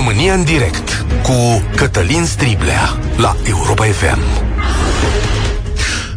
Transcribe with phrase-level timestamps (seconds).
[0.00, 4.20] România în direct cu Cătălin Striblea la Europa FM.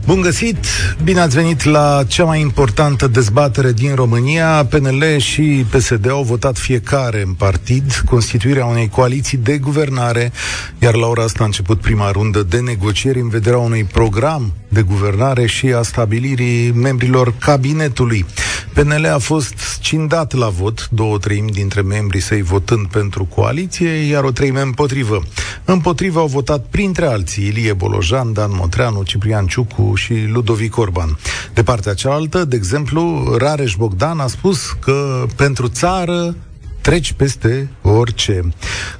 [0.05, 0.57] Bun găsit!
[1.04, 4.65] Bine ați venit la cea mai importantă dezbatere din România.
[4.69, 10.31] PNL și PSD au votat fiecare în partid constituirea unei coaliții de guvernare,
[10.79, 14.81] iar la ora asta a început prima rundă de negocieri în vederea unui program de
[14.81, 18.26] guvernare și a stabilirii membrilor cabinetului.
[18.73, 24.23] PNL a fost scindat la vot, două treimi dintre membrii săi votând pentru coaliție, iar
[24.23, 25.23] o treime împotrivă.
[25.66, 31.18] Împotrivă au votat printre alții Ilie Bolojan, Dan Motreanu, Ciprian Ciucu și Ludovic Orban.
[31.54, 36.35] De partea cealaltă, de exemplu, Rareș Bogdan a spus că pentru țară
[36.84, 38.50] treci peste orice.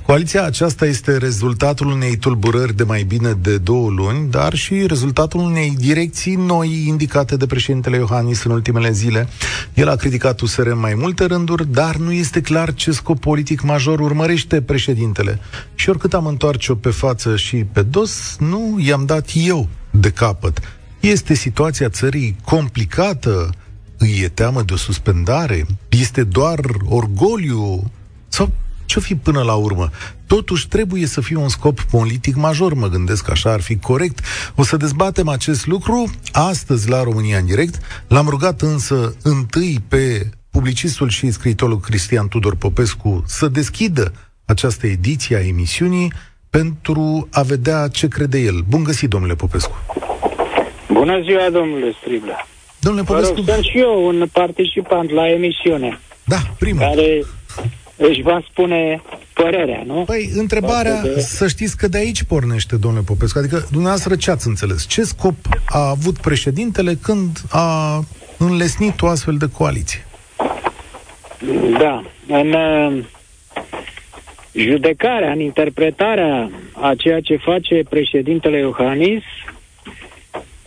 [0.06, 5.40] Coaliția aceasta este rezultatul unei tulburări de mai bine de două luni, dar și rezultatul
[5.40, 9.28] unei direcții noi indicate de președintele Iohannis în ultimele zile.
[9.74, 13.62] El a criticat USR în mai multe rânduri, dar nu este clar ce scop politic
[13.62, 15.40] major urmărește președintele.
[15.76, 20.60] Și oricât am întoarce-o pe față și pe dos, nu i-am dat eu de capăt.
[21.00, 23.50] Este situația țării complicată,
[24.04, 25.66] îi e teamă de o suspendare?
[25.90, 26.60] Este doar
[26.90, 27.92] orgoliu?
[28.28, 28.52] Sau
[28.86, 29.90] ce fi până la urmă?
[30.28, 34.20] Totuși trebuie să fie un scop politic major, mă gândesc așa ar fi corect.
[34.56, 37.80] O să dezbatem acest lucru astăzi la România în direct.
[38.08, 44.14] L-am rugat însă întâi pe publicistul și scriitorul Cristian Tudor Popescu să deschidă
[44.46, 46.14] această ediție a emisiunii
[46.50, 48.64] pentru a vedea ce crede el.
[48.70, 49.76] Bun găsit, domnule Popescu!
[50.92, 52.48] Bună ziua, domnule Striblea!
[52.84, 53.36] Domnule Popescu...
[53.36, 56.00] Rog, sunt și eu un participant la emisiune.
[56.26, 56.82] Da, primul.
[56.82, 57.24] Care
[57.96, 59.02] își va spune
[59.34, 60.04] părerea, nu?
[60.06, 61.20] Păi, întrebarea, de...
[61.20, 63.38] să știți că de aici pornește, domnule Popescu.
[63.38, 64.88] Adică, dumneavoastră ce ați înțeles?
[64.88, 68.00] Ce scop a avut președintele când a
[68.38, 70.06] înlesnit o astfel de coaliție?
[71.80, 73.04] Da, în uh,
[74.52, 79.24] judecarea, în interpretarea a ceea ce face președintele Iohannis,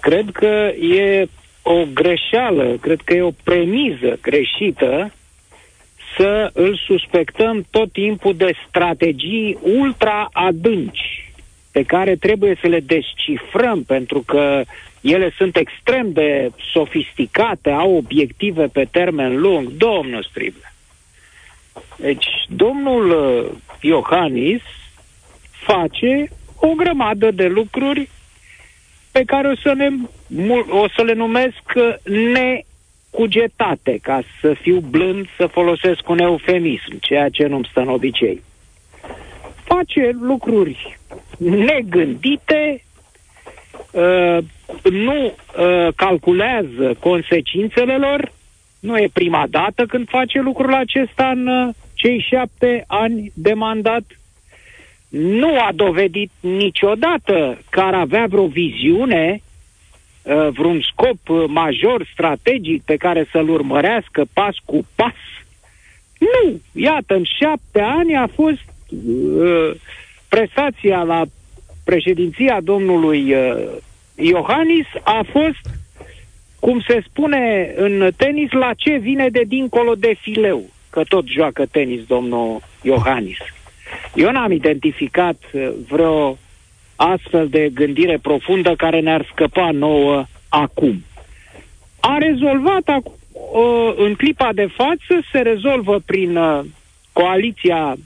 [0.01, 1.29] cred că e
[1.69, 5.13] o greșeală, cred că e o premiză greșită
[6.17, 11.33] să îl suspectăm tot timpul de strategii ultra adânci
[11.73, 14.63] pe care trebuie să le descifrăm pentru că
[15.01, 19.69] ele sunt extrem de sofisticate, au obiective pe termen lung.
[19.69, 20.73] Domnul Strible.
[21.97, 24.63] Deci, domnul uh, Iohannis
[25.51, 28.09] face o grămadă de lucruri
[29.17, 29.89] pe care o să, ne,
[30.69, 31.95] o să le numesc uh,
[33.13, 38.43] necugetate, ca să fiu blând, să folosesc un eufemism, ceea ce nu-mi stă în obicei.
[39.65, 40.99] Face lucruri
[41.39, 42.85] negândite,
[43.91, 44.39] uh,
[44.91, 48.33] nu uh, calculează consecințele lor,
[48.81, 54.05] nu e prima dată când face lucrul acesta în uh, cei șapte ani de mandat
[55.09, 59.41] nu a dovedit niciodată că ar avea vreo viziune,
[60.23, 65.15] uh, vreun scop uh, major, strategic, pe care să-l urmărească pas cu pas.
[66.19, 66.61] Nu!
[66.73, 69.71] Iată, în șapte ani a fost uh,
[70.29, 71.25] prestația la
[71.85, 73.67] președinția domnului uh,
[74.15, 75.77] Iohannis a fost,
[76.61, 81.67] cum se spune în tenis, la ce vine de dincolo de fileu, că tot joacă
[81.67, 83.37] tenis domnul Iohannis.
[84.15, 86.39] Eu n-am identificat uh, vreo
[86.97, 91.05] astfel de gândire profundă care ne-ar scăpa nouă acum.
[92.01, 96.61] A rezolvat acum, uh, în clipa de față, se rezolvă prin uh,
[97.13, 97.97] coaliția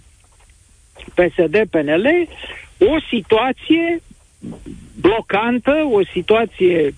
[1.14, 2.28] PSD-PNL
[2.78, 4.02] o situație
[5.00, 6.94] blocantă, o situație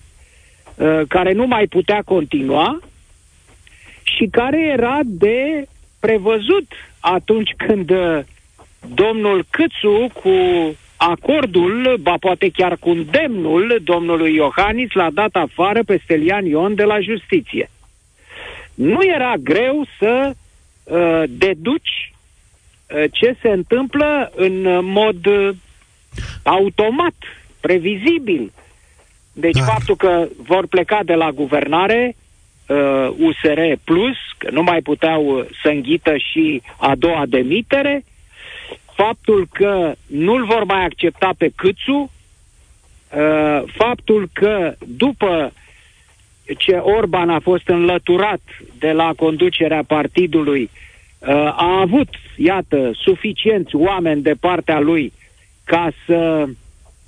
[1.07, 2.79] care nu mai putea continua
[4.03, 5.67] și care era de
[5.99, 7.91] prevăzut atunci când
[8.93, 10.31] domnul Câțu cu
[10.97, 16.83] acordul, ba poate chiar cu demnul domnului Iohannis l-a dat afară pe Stelian Ion de
[16.83, 17.69] la justiție.
[18.73, 20.33] Nu era greu să
[20.83, 22.13] uh, deduci
[22.95, 25.49] uh, ce se întâmplă în mod uh,
[26.43, 27.15] automat,
[27.59, 28.51] previzibil.
[29.33, 29.63] Deci da.
[29.63, 32.15] faptul că vor pleca de la guvernare
[32.67, 38.03] uh, USR Plus, că nu mai puteau să înghită și a doua demitere,
[38.95, 42.11] faptul că nu-l vor mai accepta pe Câțu,
[43.15, 45.53] uh, faptul că după
[46.57, 48.41] ce Orban a fost înlăturat
[48.77, 50.69] de la conducerea partidului,
[51.19, 55.13] uh, a avut, iată, suficienți oameni de partea lui
[55.63, 56.45] ca să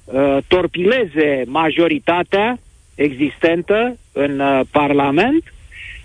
[0.06, 2.60] uh, torpileze majoritatea
[2.96, 5.54] existentă în uh, Parlament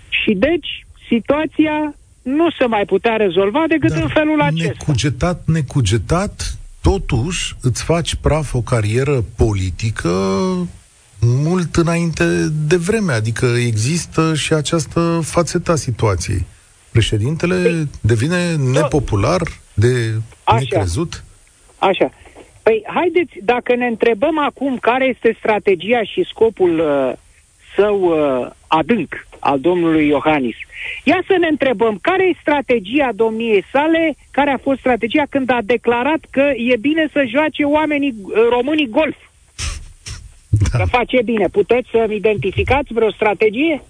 [0.08, 4.72] și deci situația nu se mai putea rezolva decât Dar în felul acesta.
[4.78, 10.10] Necugetat, necugetat, totuși îți faci praf o carieră politică
[11.20, 12.24] mult înainte
[12.66, 16.44] de vreme, adică există și această fațetă a situației.
[16.90, 19.40] Președintele devine nepopular,
[19.74, 20.12] de
[20.44, 20.58] Așa.
[20.58, 21.24] necrezut?
[21.78, 22.10] Așa.
[22.62, 27.12] Păi, haideți, dacă ne întrebăm acum care este strategia și scopul uh,
[27.76, 30.56] său uh, adânc al domnului Iohannis,
[31.04, 35.58] ia să ne întrebăm care e strategia domniei sale, care a fost strategia când a
[35.64, 39.16] declarat că e bine să joace oamenii uh, românii golf.
[40.50, 40.78] Da.
[40.78, 41.48] Că face bine.
[41.48, 43.82] Puteți să-mi identificați vreo strategie?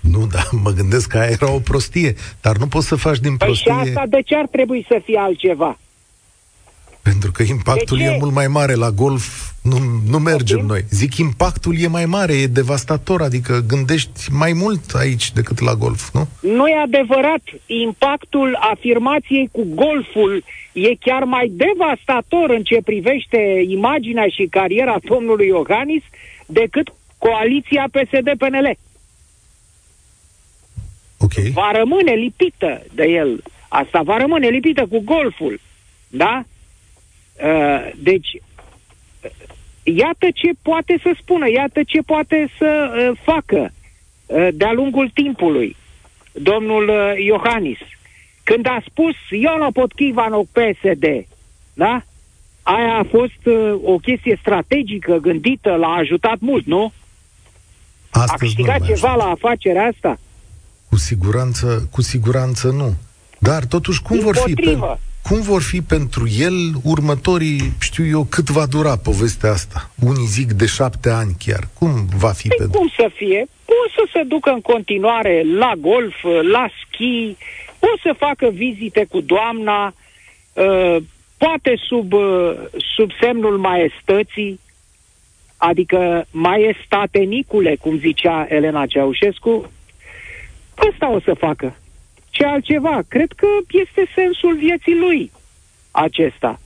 [0.00, 3.36] Nu, da, mă gândesc că aia era o prostie, dar nu poți să faci din
[3.36, 5.78] Păi și prostie, asta de ce ar trebui să fie altceva?
[7.02, 8.08] Pentru că impactul De ce?
[8.10, 9.78] e mult mai mare la golf, nu,
[10.08, 10.66] nu mergem Poftim?
[10.66, 10.84] noi.
[10.90, 16.10] Zic, impactul e mai mare, e devastator, adică gândești mai mult aici decât la golf,
[16.12, 16.28] nu?
[16.40, 17.42] Nu e adevărat.
[17.66, 25.46] Impactul afirmației cu golful e chiar mai devastator în ce privește imaginea și cariera domnului
[25.46, 26.02] Iohannis
[26.46, 28.76] decât coaliția PSD-PNL.
[31.18, 31.32] Ok.
[31.52, 33.42] Va rămâne lipită de el.
[33.68, 35.60] Asta va rămâne lipită cu golful.
[36.08, 36.44] Da?
[37.42, 39.30] Uh, deci, uh,
[39.82, 43.72] iată ce poate să spună, iată ce poate să uh, facă
[44.26, 45.76] uh, de-a lungul timpului
[46.32, 47.78] domnul uh, Iohannis.
[48.44, 51.26] Când a spus Iono Potchivanov PSD,
[51.74, 52.02] da?
[52.62, 56.92] Aia a fost uh, o chestie strategică, gândită, l-a ajutat mult, nu?
[58.10, 59.16] A Astăzi nu câștigat mai ceva așa.
[59.16, 60.18] la afacerea asta?
[60.88, 62.94] Cu siguranță, cu siguranță nu.
[63.38, 64.86] Dar totuși cum vor fi Dimpotrivă.
[64.86, 69.90] pe, cum vor fi pentru el următorii, știu eu, cât va dura povestea asta?
[70.04, 71.68] Unii zic de șapte ani chiar.
[71.78, 72.78] Cum va fi Păi pentru...
[72.78, 73.46] cum să fie?
[73.64, 76.14] Poți să se ducă în continuare la golf,
[76.52, 77.36] la schi,
[77.78, 79.94] poți să facă vizite cu doamna,
[80.52, 80.96] uh,
[81.36, 82.52] poate sub, uh,
[82.96, 84.60] sub semnul maestății,
[85.56, 89.70] adică maestatenicule, cum zicea Elena Ceaușescu,
[90.88, 91.76] ăsta o să facă.
[92.38, 93.00] Ce altceva?
[93.08, 95.30] Cred că este sensul vieții lui
[95.90, 96.60] acesta.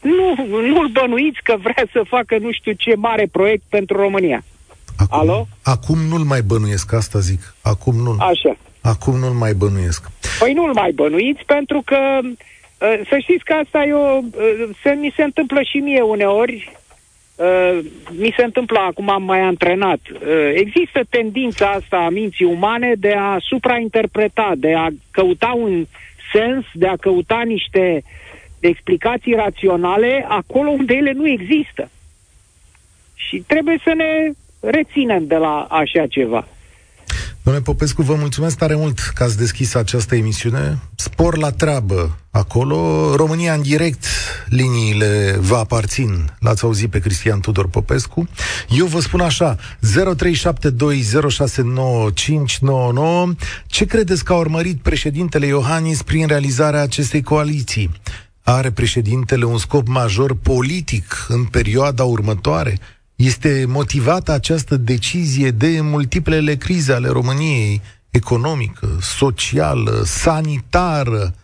[0.00, 4.44] Nu, nu-l bănuiți că vrea să facă nu știu ce mare proiect pentru România.
[4.96, 5.46] Acum, Alo?
[5.62, 7.54] acum nu-l mai bănuiesc, asta zic.
[7.62, 8.56] Acum nu Așa.
[8.80, 10.10] Acum nu-l mai bănuiesc.
[10.38, 14.90] Păi nu-l mai bănuiți pentru că uh, să știți că asta e o, uh, se,
[14.90, 16.76] mi se întâmplă și mie uneori.
[17.34, 17.78] Uh,
[18.10, 20.00] mi se întâmplă, acum am mai antrenat.
[20.12, 20.20] Uh,
[20.54, 25.86] există tendința asta a minții umane de a suprainterpreta, de a căuta un
[26.32, 28.02] sens, de a căuta niște
[28.60, 31.90] explicații raționale acolo unde ele nu există.
[33.14, 34.30] Și trebuie să ne
[34.60, 36.46] reținem de la așa ceva.
[37.44, 40.78] Domnule Popescu, vă mulțumesc tare mult că ați deschis această emisiune.
[40.94, 43.14] Spor la treabă acolo.
[43.16, 44.04] România în direct,
[44.46, 46.34] liniile vă aparțin.
[46.38, 48.28] L-ați auzit pe Cristian Tudor Popescu.
[48.68, 49.60] Eu vă spun așa, 0372069599.
[53.66, 57.90] Ce credeți că a urmărit președintele Iohannis prin realizarea acestei coaliții?
[58.42, 62.78] Are președintele un scop major politic în perioada următoare?
[63.22, 71.34] Este motivată această decizie de multiplele crize ale României, economică, socială, sanitară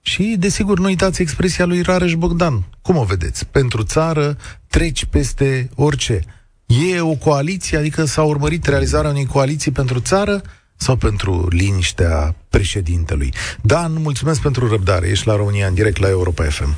[0.00, 2.62] și, desigur, nu uitați expresia lui Rareș Bogdan.
[2.82, 3.46] Cum o vedeți?
[3.46, 4.36] Pentru țară
[4.68, 6.20] treci peste orice.
[6.66, 10.42] E o coaliție, adică s-a urmărit realizarea unei coaliții pentru țară
[10.76, 13.32] sau pentru liniștea președintelui?
[13.60, 15.08] Dan, mulțumesc pentru răbdare.
[15.08, 16.76] Ești la România în direct la Europa FM.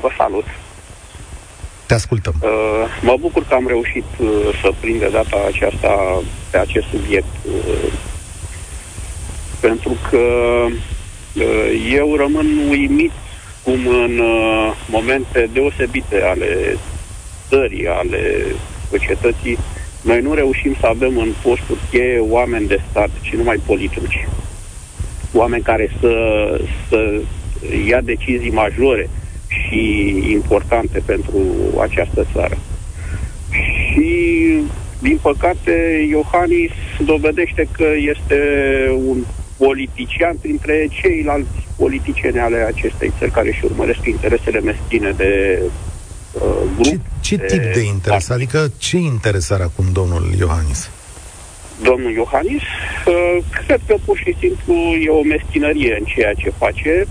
[0.00, 0.44] Vă salut.
[1.86, 2.34] Te ascultăm.
[2.42, 2.50] Uh,
[3.02, 4.28] mă bucur că am reușit uh,
[4.62, 7.34] să prind de data aceasta pe acest subiect.
[7.46, 7.92] Uh,
[9.60, 10.18] pentru că
[11.34, 13.12] uh, eu rămân uimit
[13.62, 16.76] cum în uh, momente deosebite ale
[17.48, 18.44] țării, ale
[18.90, 19.58] societății,
[20.00, 24.28] noi nu reușim să avem în posturi cheie oameni de stat, ci numai politici.
[25.32, 26.12] Oameni care să,
[26.88, 27.20] să
[27.86, 29.10] ia decizii majore
[29.62, 29.80] și
[30.30, 31.38] importante pentru
[31.80, 32.58] această țară.
[33.50, 34.12] Și,
[34.98, 36.72] din păcate, Iohannis
[37.04, 38.40] dovedește că este
[39.06, 39.24] un
[39.56, 45.62] politician printre ceilalți politicieni ale acestei țări care își urmăresc interesele meschine de
[46.32, 46.40] uh,
[46.78, 47.00] grup.
[47.20, 48.30] Ce, ce tip de interes?
[48.30, 50.90] Adică ce interes are acum domnul Iohannis?
[51.82, 57.06] Domnul Iohannis, uh, cred că pur și simplu e o meschinărie în ceea ce face,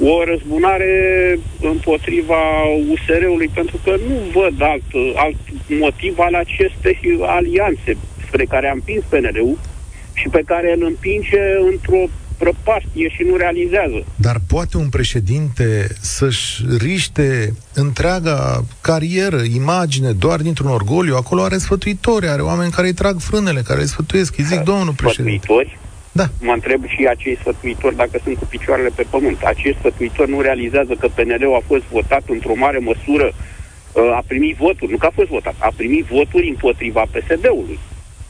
[0.00, 0.94] o răzbunare
[1.60, 2.40] împotriva
[2.90, 4.82] USR-ului, pentru că nu văd alt,
[5.14, 5.36] alt
[5.68, 9.58] motiv al acestei alianțe spre care a împins PNL-ul
[10.14, 14.04] și pe care îl împinge într-o prăpastie și nu realizează.
[14.14, 21.16] Dar poate un președinte să-și riște întreaga carieră, imagine, doar dintr-un orgoliu?
[21.16, 24.38] Acolo are sfătuitori, are oameni care îi trag frânele, care îi sfătuiesc.
[24.38, 25.38] Îi zic, domnul președinte.
[25.42, 25.78] Sfătuitori?
[26.16, 26.26] Da.
[26.40, 29.42] Mă întreb și acei sfătuitori dacă sunt cu picioarele pe pământ.
[29.42, 34.56] Acești sfătuitori nu realizează că PNL-ul a fost votat într-o mare măsură, uh, a primit
[34.56, 37.78] voturi, nu că a fost votat, a primit voturi împotriva PSD-ului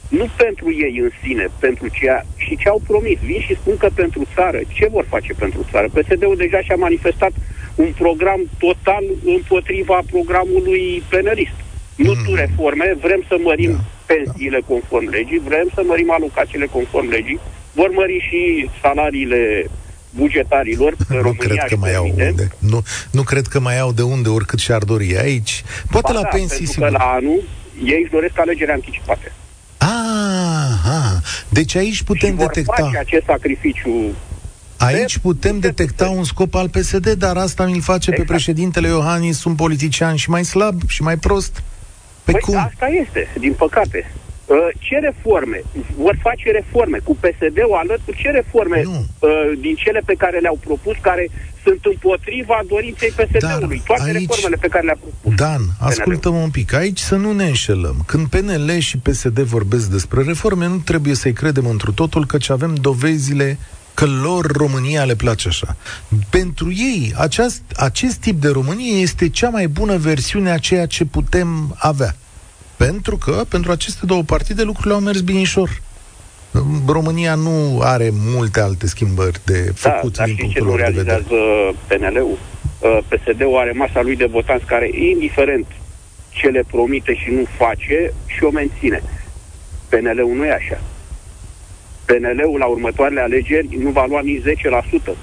[0.09, 3.19] nu pentru ei în sine, pentru ceea și ce au promis.
[3.19, 4.61] Vin și spun că pentru țară.
[4.73, 5.87] Ce vor face pentru țară?
[5.89, 7.33] PSD-ul deja și-a manifestat
[7.75, 11.57] un program total împotriva programului plenarist.
[11.97, 12.25] Nu mm.
[12.25, 14.15] tu reforme, vrem să mărim da.
[14.15, 17.41] pensiile conform legii, vrem să mărim alocațiile conform legii,
[17.79, 19.71] vor mări și salariile
[20.11, 20.95] bugetarilor.
[21.09, 22.49] Nu România cred că mai au unde.
[22.59, 25.65] Nu, nu cred că mai au de unde, oricât și-ar dori aici.
[25.91, 26.85] Poate ba la da, pensii, sigur.
[26.85, 27.43] că la anul
[27.85, 29.33] ei își doresc alegeri anticipate.
[29.79, 32.83] Aha, deci aici putem și detecta...
[32.83, 34.15] face acest sacrificiu
[34.79, 38.29] Aici putem detecta un scop al PSD, dar asta mi-l face exact.
[38.29, 41.63] pe președintele Iohannis un politician și mai slab și mai prost.
[42.25, 42.57] Pe păi cum?
[42.57, 44.13] asta este, din păcate.
[44.47, 45.63] Uh, ce reforme?
[45.97, 48.17] Vor face reforme cu PSD-ul alături?
[48.23, 49.07] Ce reforme nu.
[49.19, 51.29] Uh, din cele pe care le-au propus, care
[51.65, 53.83] sunt împotriva dorinței PSD-ului?
[53.87, 55.35] Toate aici, reformele pe care le-a propus.
[55.35, 56.73] Dan, ascultă-mă un pic.
[56.73, 58.03] Aici să nu ne înșelăm.
[58.07, 62.75] Când PNL și PSD vorbesc despre reforme, nu trebuie să-i credem întru totul, căci avem
[62.75, 63.59] dovezile
[63.95, 65.77] că lor România le place așa.
[66.31, 71.05] Pentru ei, aceast, acest tip de Românie este cea mai bună versiune a ceea ce
[71.05, 72.15] putem avea.
[72.77, 75.81] Pentru că, pentru aceste două partide, lucrurile au mers binișor.
[76.87, 81.25] România nu are multe alte schimbări de da, făcut da, din punctul lor de vedere.
[81.87, 82.39] PNL-ul?
[82.79, 85.67] Uh, PSD-ul are masa lui de votanți care, indiferent
[86.29, 89.03] ce le promite și nu face, și o menține.
[89.89, 90.81] PNL-ul nu e așa.
[92.05, 94.45] PNL-ul la următoarele alegeri nu va lua nici 10%,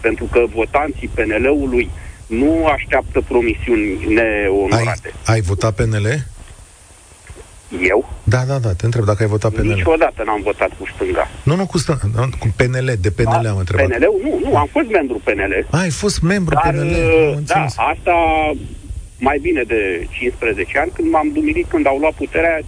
[0.02, 1.90] pentru că votanții PNL-ului
[2.28, 5.14] nu așteaptă promisiuni neonorate.
[5.26, 6.26] Ai, ai votat PNL?
[7.82, 8.10] Eu?
[8.24, 9.66] Da, da, da, te întreb dacă ai votat PNL.
[9.66, 11.28] Niciodată n-am votat cu stânga.
[11.44, 13.88] Nu, nu cu stânga, cu PNL, de PNL am întrebat.
[13.88, 14.22] PNL-ul?
[14.24, 15.68] Nu, nu, am fost membru PNL.
[15.70, 18.16] A, ai fost membru dar, PNL, uh, Da, asta
[19.20, 22.60] mai bine de 15 ani, când m-am dumirit când au luat puterea,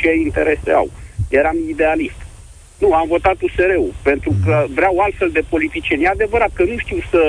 [0.00, 0.90] ce interese au.
[1.28, 2.20] Eram idealist.
[2.82, 4.44] Nu, am votat USR-ul, pentru mhm.
[4.44, 6.02] că vreau altfel de politicieni.
[6.02, 7.22] E adevărat că nu știu să,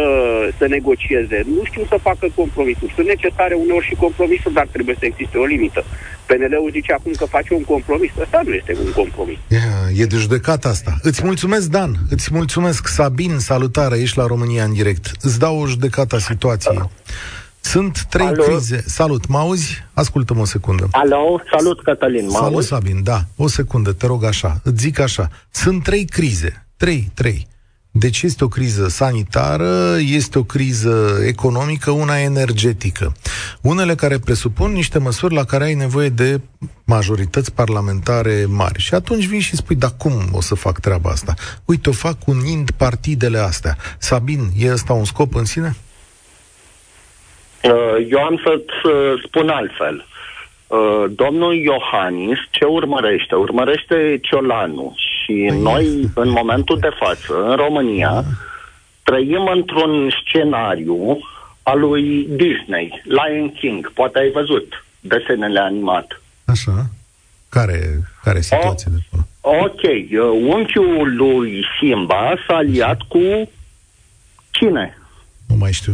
[0.58, 2.94] să negocieze, nu știu să facă compromisuri.
[2.96, 5.84] Sunt necesare uneori și compromisuri, dar trebuie să existe o limită.
[6.26, 8.12] PNL-ul zice acum că face un compromis.
[8.24, 9.38] Asta nu este un compromis.
[9.48, 10.92] Yeah, e de judecat asta.
[11.02, 11.92] Îți mulțumesc, Dan.
[12.10, 13.38] Îți mulțumesc, Sabin.
[13.38, 15.12] Salutare, ești la România în direct.
[15.22, 16.82] Îți dau o judecată a situației.
[17.64, 18.44] Sunt trei Alo?
[18.44, 18.84] crize.
[18.88, 19.84] Salut, mă auzi?
[19.94, 20.88] Ascultă-mă o secundă.
[20.92, 22.68] Alo, salut Cătălin, mă Salut, auzi?
[22.68, 23.26] Sabin, da.
[23.36, 24.60] O secundă, te rog așa.
[24.64, 25.30] Îți zic așa.
[25.52, 26.66] Sunt trei crize.
[26.78, 27.48] Trei, trei.
[27.96, 33.14] Deci este o criză sanitară, este o criză economică, una energetică.
[33.62, 36.42] Unele care presupun niște măsuri la care ai nevoie de
[36.86, 38.80] majorități parlamentare mari.
[38.80, 41.34] Și atunci vii și spui, dar cum o să fac treaba asta?
[41.66, 43.78] Uite, o fac unind partidele astea.
[43.98, 45.76] Sabin, e ăsta un scop în sine?
[47.64, 50.06] Uh, eu am să-ți uh, spun altfel.
[50.68, 53.36] Uh, domnul Iohannis ce urmărește?
[53.36, 58.24] Urmărește Ciolanu și păi, noi, în momentul de față, în România,
[59.04, 61.20] trăim într-un scenariu
[61.64, 63.92] al lui Disney, Lion King.
[63.92, 66.20] Poate ai văzut desenele animate.
[66.46, 66.90] Așa.
[67.50, 69.82] Care, care situație o, de Ok.
[70.54, 73.50] Unchiul lui Simba s-a aliat cu
[74.52, 74.98] cine?
[75.48, 75.94] Nu mai știu.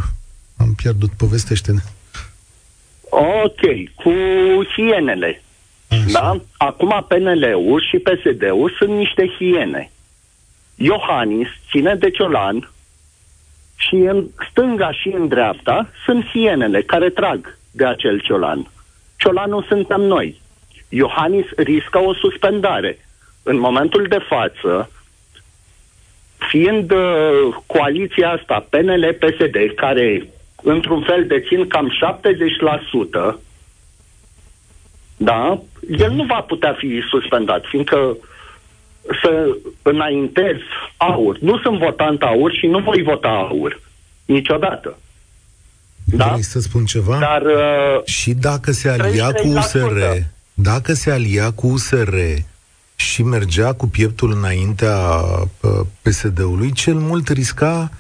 [0.60, 1.80] Am pierdut, povestește-ne.
[3.10, 3.62] Ok,
[3.96, 4.14] cu
[4.76, 5.42] hienele.
[5.90, 6.04] Așa.
[6.12, 6.42] Da?
[6.58, 9.92] Acum PNL-ul și PSD-ul sunt niște hiene.
[10.76, 12.72] Iohannis ține de ciolan
[13.76, 18.72] și în stânga și în dreapta sunt hienele care trag de acel ciolan.
[19.18, 20.42] Ciolanul suntem noi.
[20.90, 23.00] Iohannis riscă o suspendare.
[23.44, 24.92] În momentul de față,
[26.50, 30.30] fiind uh, coaliția asta PNL-PSD, care
[30.62, 31.92] într-un fel dețin cam
[33.36, 33.40] 70%,
[35.18, 35.62] da,
[35.98, 38.18] el nu va putea fi suspendat, fiindcă
[39.22, 40.56] să înaintez
[40.98, 41.38] aur.
[41.40, 43.82] Nu sunt votant aur și nu voi vota aur.
[44.26, 44.98] Niciodată.
[46.04, 46.28] Da?
[46.28, 47.18] Vrei să spun ceva?
[47.20, 50.02] Dar, uh, și dacă se alia cu USR,
[50.54, 52.14] dacă se alia cu USR
[52.96, 54.98] și mergea cu pieptul înaintea
[55.62, 57.92] uh, PSD-ului, cel mult risca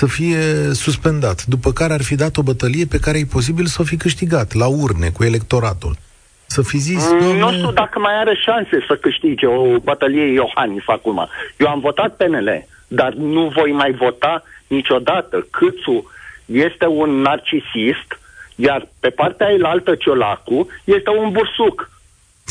[0.00, 3.78] să fie suspendat, după care ar fi dat o bătălie pe care e posibil să
[3.80, 5.94] o fi câștigat, la urne, cu electoratul.
[6.46, 7.02] Să fi zis...
[7.10, 11.28] Mm, nu știu dacă mai are șanse să câștige o bătălie Iohannis acum.
[11.56, 15.46] Eu am votat PNL, dar nu voi mai vota niciodată.
[15.50, 16.10] Câțu
[16.44, 18.08] este un narcisist,
[18.56, 21.90] iar pe partea elaltă Ciolacu este un bursuc.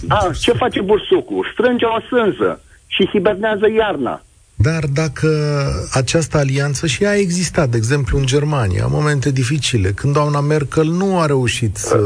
[0.07, 1.49] A, ce face bursucul?
[1.51, 4.21] Strânge o sânză și hibernează iarna.
[4.55, 5.29] Dar dacă
[5.91, 10.85] această alianță și a existat, de exemplu, în Germania, în momente dificile, când doamna Merkel
[10.85, 11.97] nu a reușit să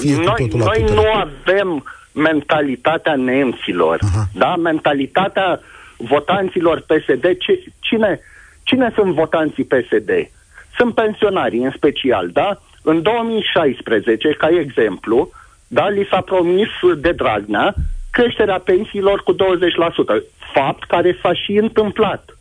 [0.00, 0.94] fie noi, cu totul la noi putere.
[0.94, 4.24] nu avem mentalitatea nemților, Aha.
[4.34, 4.56] da?
[4.56, 5.60] Mentalitatea
[5.96, 7.22] votanților PSD.
[7.38, 8.20] Ce, cine,
[8.62, 10.10] cine sunt votanții PSD?
[10.76, 12.60] Sunt pensionarii în special, da?
[12.82, 15.30] În 2016, ca exemplu,
[15.68, 17.74] da, li s-a promis de Dragnea
[18.18, 19.36] creșterea pensiilor cu 20%,
[20.54, 22.38] fapt care s-a și întâmplat.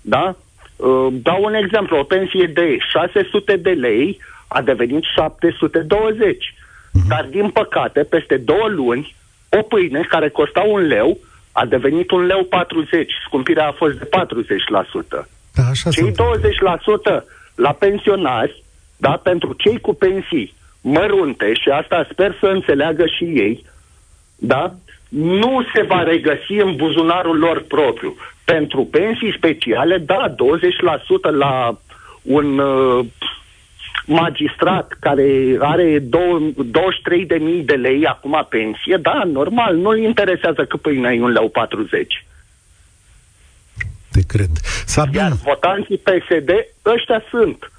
[0.00, 0.36] Da?
[0.76, 6.54] Uh, Dau un exemplu, o pensie de 600 de lei a devenit 720.
[7.08, 9.14] Dar, din păcate, peste două luni,
[9.48, 11.18] o pâine care costa un leu
[11.52, 13.12] a devenit un leu 40.
[13.26, 15.28] Scumpirea a fost de 40%.
[15.54, 17.20] Da, așa se Cei întâmplă.
[17.20, 17.24] 20%
[17.54, 18.62] la pensionari,
[18.96, 23.64] da, pentru cei cu pensii mărunte, și asta sper să înțeleagă și ei,
[24.38, 24.74] da,
[25.08, 28.16] nu se va regăsi în buzunarul lor propriu.
[28.44, 31.78] Pentru pensii speciale, da, 20% la
[32.22, 33.06] un uh,
[34.06, 36.54] magistrat care are dou-
[37.58, 42.26] 23.000 de lei acum pensie, da, normal, nu-l interesează că pâinea e un leu 40.
[44.10, 44.50] Te cred.
[44.86, 46.50] Sabin, Iar votanții PSD,
[46.84, 47.72] ăștia sunt.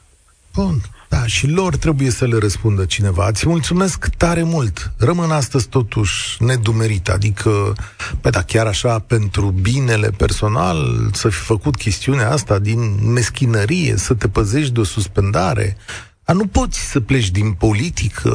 [0.56, 0.74] Bun.
[1.10, 3.28] Da, și lor trebuie să le răspundă cineva.
[3.28, 4.92] Îți mulțumesc tare mult.
[4.98, 7.76] Rămân astăzi totuși nedumerit, adică,
[8.22, 14.14] pe da, chiar așa, pentru binele personal, să fi făcut chestiunea asta din meschinărie, să
[14.14, 15.78] te păzești de o suspendare.
[16.24, 18.32] A, nu poți să pleci din politică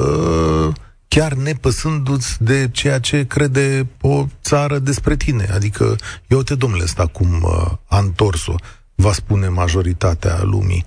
[1.09, 5.49] chiar nepăsându-ți de ceea ce crede o țară despre tine.
[5.53, 8.55] Adică, eu te domnule ăsta cum uh, a întors-o,
[8.95, 10.85] va spune majoritatea lumii.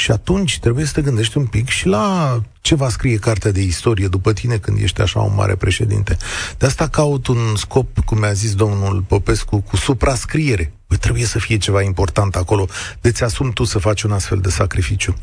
[0.00, 3.60] Și atunci trebuie să te gândești un pic și la ce va scrie cartea de
[3.60, 6.16] istorie după tine când ești așa un mare președinte.
[6.58, 10.72] De asta caut un scop, cum mi-a zis domnul Popescu, cu suprascriere.
[10.86, 12.66] Păi trebuie să fie ceva important acolo.
[13.00, 15.14] De ți asumi tu să faci un astfel de sacrificiu.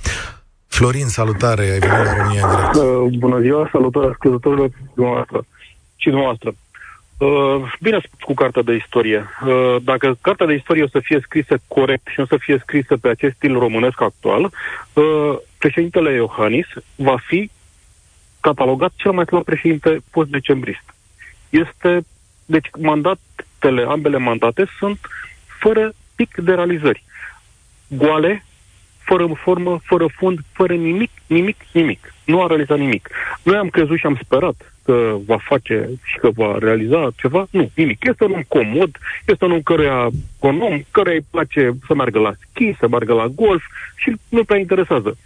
[0.68, 2.76] Florin, salutare, ai venit la România în direct.
[2.76, 5.46] Uh, bună ziua, salutare ascultătorilor dumneavoastră
[5.96, 6.56] și dumneavoastră.
[7.17, 9.25] Uh, bine spus cu cartea de istorie.
[9.45, 12.97] Uh, dacă cartea de istorie o să fie scrisă corect și o să fie scrisă
[12.97, 17.49] pe acest stil românesc actual, uh, președintele Iohannis va fi
[18.39, 20.95] catalogat cel mai slab președinte post-decembrist.
[21.49, 22.06] Este,
[22.45, 24.99] deci mandatele, ambele mandate sunt
[25.60, 27.04] fără pic de realizări.
[27.88, 28.45] Goale,
[28.99, 32.13] fără formă, fără fond, fără nimic, nimic, nimic.
[32.25, 33.10] Nu a realizat nimic.
[33.43, 37.48] Noi am crezut și am sperat că va face și că va realiza ceva.
[37.50, 38.06] Nu, nimic.
[38.06, 42.19] Este un om comod, este un om căruia, un om căruia îi place să meargă
[42.19, 43.63] la schi, să meargă la golf
[43.95, 45.17] și nu prea interesează.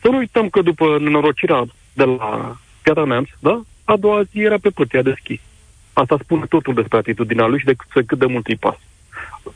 [0.00, 3.62] Să nu uităm că după nenorocirea de la Piatra Neamț, da?
[3.84, 5.40] A doua zi era pe pârtia de schi.
[5.92, 7.74] Asta spune totul despre atitudinea lui și de
[8.06, 8.78] cât de mult îi pas.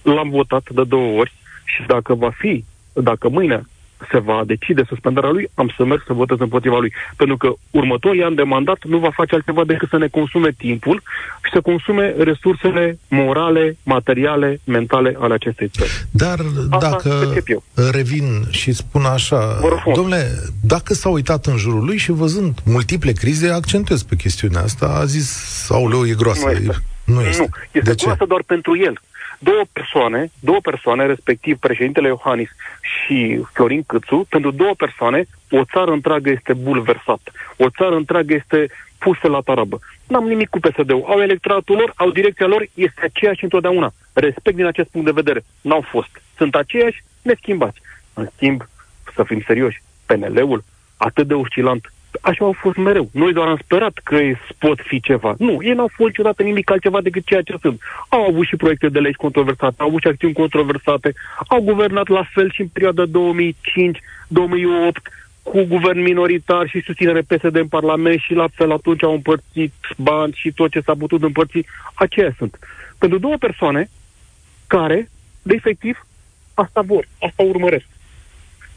[0.02, 1.32] L-am votat de două ori
[1.64, 3.62] și dacă va fi, dacă mâine
[4.10, 6.92] se va decide suspendarea lui, am să merg să votez împotriva lui.
[7.16, 11.02] Pentru că următorii ani de mandat nu va face altceva decât să ne consume timpul
[11.44, 15.90] și să consume resursele morale, materiale, mentale ale acestei țări.
[16.10, 16.38] Dar
[16.70, 17.62] Asta dacă percep eu.
[17.90, 19.98] revin și spun așa, Vă rog frumos.
[19.98, 20.30] domnule,
[20.62, 25.04] dacă s-a uitat în jurul lui și văzând multiple crize, accentuez pe chestiunea asta, a
[25.04, 26.44] zis, aoleu, e groasă.
[26.44, 26.76] Nu este.
[27.04, 27.40] Nu este.
[27.42, 28.04] Nu, este de ce?
[28.04, 29.00] groasă doar pentru el.
[29.42, 32.48] Două persoane, două persoane, respectiv președintele Iohannis
[32.82, 37.32] și Florin Câțu, pentru două persoane, o țară întreagă este bulversată.
[37.56, 38.66] O țară întreagă este
[38.98, 39.78] pusă la tarabă.
[40.06, 41.04] N-am nimic cu PSD-ul.
[41.06, 43.92] Au electoratul lor, au direcția lor, este aceeași întotdeauna.
[44.12, 45.44] Respect din acest punct de vedere.
[45.60, 46.22] N-au fost.
[46.36, 47.80] Sunt aceiași, neschimbați.
[48.14, 48.62] În schimb,
[49.14, 50.64] să fim serioși, PNL-ul,
[50.96, 53.08] atât de oscilant, așa au fost mereu.
[53.12, 55.34] Noi doar am sperat că ei pot fi ceva.
[55.38, 57.80] Nu, ei n-au fost niciodată nimic altceva decât ceea ce sunt.
[58.08, 61.12] Au avut și proiecte de legi controversate, au avut și acțiuni controversate,
[61.48, 63.10] au guvernat la fel și în perioada 2005-2008
[65.42, 70.32] cu guvern minoritar și susținere PSD în Parlament și la fel atunci au împărțit bani
[70.32, 71.64] și tot ce s-a putut împărți.
[71.94, 72.58] Aceia sunt.
[72.98, 73.90] Pentru două persoane
[74.66, 75.10] care,
[75.42, 76.06] de efectiv,
[76.54, 77.86] asta vor, asta urmăresc.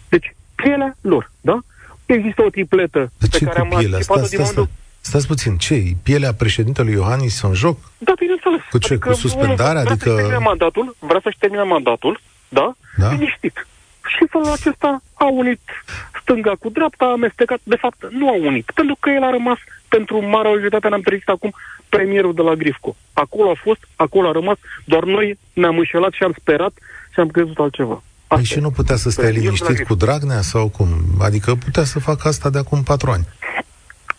[0.09, 1.59] Deci, pielea lor, da?
[2.05, 3.85] Există o tripletă De pe ce care cu am pielea?
[3.95, 4.75] anticipat-o Stați, din stați, momentul...
[4.75, 4.81] stați.
[5.09, 7.77] Stați puțin, ce Pielea președintelui Iohannis în joc?
[7.97, 8.61] Da, bineînțeles.
[8.69, 8.97] Cu ce?
[8.97, 9.81] Cu suspendarea?
[9.81, 12.73] Vrea Adică- să-și termine mandatul, vrea să-și termine mandatul, da?
[12.97, 13.11] Da.
[13.11, 13.67] Liniștit.
[14.07, 15.61] Și în felul acesta a unit
[16.21, 17.59] stânga cu dreapta, a amestecat.
[17.63, 21.27] De fapt, nu a unit, pentru că el a rămas pentru marea majoritate, ne-am trezit
[21.29, 21.53] acum,
[21.89, 22.95] premierul de la Grifco.
[23.13, 26.73] Acolo a fost, acolo a rămas, doar noi ne-am înșelat și am sperat
[27.13, 28.03] și am crezut altceva.
[28.35, 30.87] Păi și nu putea să stai liniștit cu Dragnea sau cum?
[31.21, 33.27] Adică putea să facă asta de acum patru ani.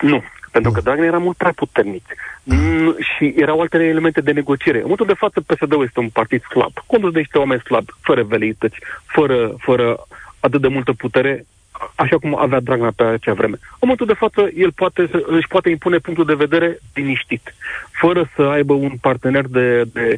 [0.01, 2.05] Nu, pentru că Dragnea era mult prea puternic.
[2.43, 4.77] Mm, și erau alte elemente de negociere.
[4.77, 8.23] În momentul de față, PSD-ul este un partid slab, condus de niște oameni slabi, fără
[8.23, 10.07] veleități, fără, fără
[10.41, 11.47] atât de multă putere,
[11.95, 13.57] așa cum avea Dragnea pe acea vreme.
[13.61, 17.55] În momentul de față, el poate, își poate impune punctul de vedere liniștit,
[17.91, 20.17] fără să aibă un partener de, de,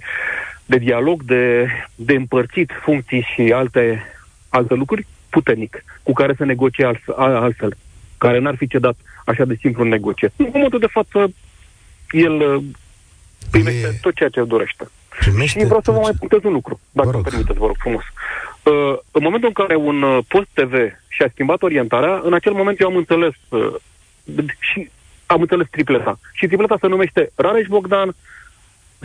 [0.67, 4.03] de dialog, de, de împărțit funcții și alte,
[4.49, 7.77] alte lucruri puternic, cu care să negocie altfel,
[8.19, 10.35] care n-ar fi cedat așa de simplu în negocieri.
[10.37, 11.33] În momentul de față,
[12.11, 12.65] el uh,
[13.51, 13.99] primește e...
[14.01, 14.89] tot ceea ce dorește.
[15.19, 18.03] Primește și vreau să vă mai punctez un lucru, dacă îmi permiteți, vă rog frumos.
[18.67, 20.75] Uh, în momentul în care un uh, post TV
[21.09, 23.75] și-a schimbat orientarea, în acel moment eu am înțeles uh,
[24.59, 24.91] și
[25.27, 26.19] am înțeles tripleta.
[26.33, 28.15] Și tripleta se numește Rareș Bogdan,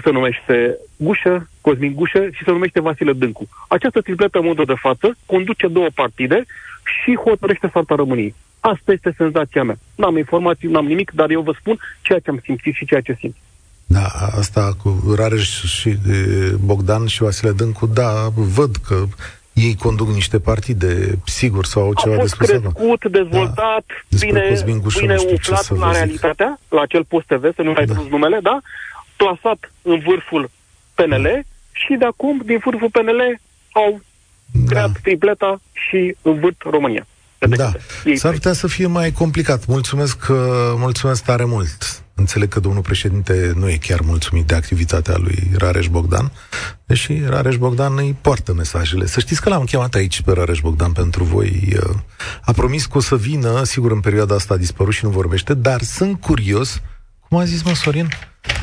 [0.03, 3.47] se numește Gușă, Cosmin Gușă și se numește Vasile Dâncu.
[3.67, 6.45] Această tripletă în modul de față conduce două partide
[6.83, 8.35] și hotărăște soarta României.
[8.59, 9.77] Asta este senzația mea.
[9.95, 13.17] N-am informații, n-am nimic, dar eu vă spun ceea ce am simțit și ceea ce
[13.19, 13.35] simt.
[13.85, 15.95] Da, asta cu Rareș și
[16.63, 19.03] Bogdan și Vasile Dâncu, da, văd că
[19.53, 22.49] ei conduc niște partide, sigur, sau au ceva de spus.
[22.49, 24.17] A fost crescut, dezvoltat, da.
[24.19, 24.61] bine,
[24.99, 27.93] bine umflat la realitatea, la acel post TV, să nu mai da.
[27.93, 28.59] spus numele, da?
[29.15, 30.49] Plasat în vârful
[30.93, 31.39] PNL da.
[31.71, 33.39] și de acum, din vârful PNL,
[33.71, 34.01] au
[34.51, 34.69] da.
[34.69, 37.05] creat tripleta și învârt România.
[37.37, 37.71] Da,
[38.15, 39.65] s-ar putea să fie mai complicat.
[39.65, 40.37] Mulțumesc, uh,
[40.75, 42.03] mulțumesc tare mult.
[42.21, 46.31] Înțeleg că domnul președinte nu e chiar mulțumit de activitatea lui Rareș Bogdan,
[46.85, 49.05] deși Rareș Bogdan îi poartă mesajele.
[49.05, 51.73] Să știți că l-am chemat aici pe Rareș Bogdan pentru voi.
[51.75, 51.95] Uh,
[52.41, 55.53] a promis că o să vină, sigur în perioada asta a dispărut și nu vorbește,
[55.53, 56.81] dar sunt curios,
[57.27, 58.09] cum a zis mă Sorin?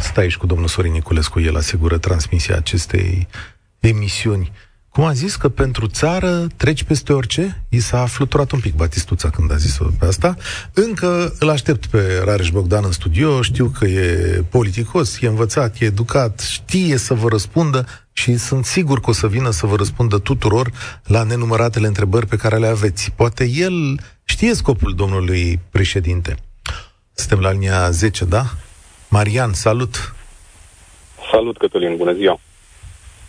[0.00, 3.28] Stai aici cu domnul Sorin Niculescu, el asigură transmisia acestei
[3.80, 4.52] emisiuni.
[4.98, 7.62] Cum a zis că pentru țară treci peste orice?
[7.68, 10.36] I s-a fluturat un pic Batistuța când a zis-o pe asta.
[10.72, 15.84] Încă îl aștept pe Rareș Bogdan în studio, știu că e politicos, e învățat, e
[15.84, 20.18] educat, știe să vă răspundă și sunt sigur că o să vină să vă răspundă
[20.18, 20.70] tuturor
[21.04, 23.12] la nenumăratele întrebări pe care le aveți.
[23.16, 26.36] Poate el știe scopul domnului președinte.
[27.12, 28.44] Suntem la linia 10, da?
[29.08, 30.14] Marian, salut!
[31.30, 32.40] Salut, Cătălin, bună ziua!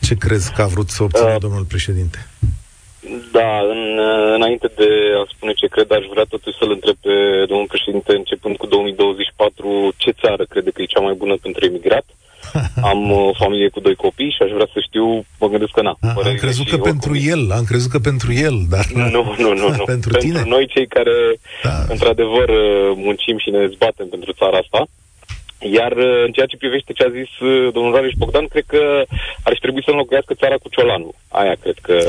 [0.02, 2.28] Ce crezi că a vrut să obțină uh, domnul președinte?
[3.32, 4.00] Da, în,
[4.36, 4.90] înainte de
[5.22, 7.16] a spune ce cred, aș vrea totuși să-l întreb pe
[7.48, 12.06] domnul președinte, începând cu 2024, ce țară crede că e cea mai bună pentru emigrat?
[12.92, 15.06] Am o familie cu doi copii și aș vrea să știu,
[15.40, 15.98] mă gândesc că na.
[16.02, 18.86] A, am crezut că pentru el, am crezut că pentru el, dar...
[18.94, 19.54] Nu, nu, nu.
[19.54, 19.84] nu.
[19.94, 20.44] pentru, pentru tine?
[20.46, 21.16] noi cei care,
[21.64, 21.76] da.
[21.90, 22.50] într-adevăr,
[22.96, 24.88] muncim și ne zbatem pentru țara asta,
[25.60, 29.04] iar uh, în ceea ce privește ce a zis uh, domnul Rareș Bogdan, cred că
[29.44, 31.16] ar trebui să înlocuiască țara cu Ciolanul.
[31.30, 32.00] Aia cred că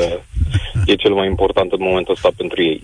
[0.85, 2.81] e cel mai important în momentul ăsta pentru ei.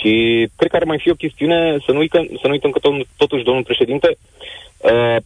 [0.00, 2.80] Și cred că ar mai fi o chestiune, să nu uităm, să nu uităm că
[3.16, 4.16] totuși domnul președinte,
[4.78, 5.16] uh,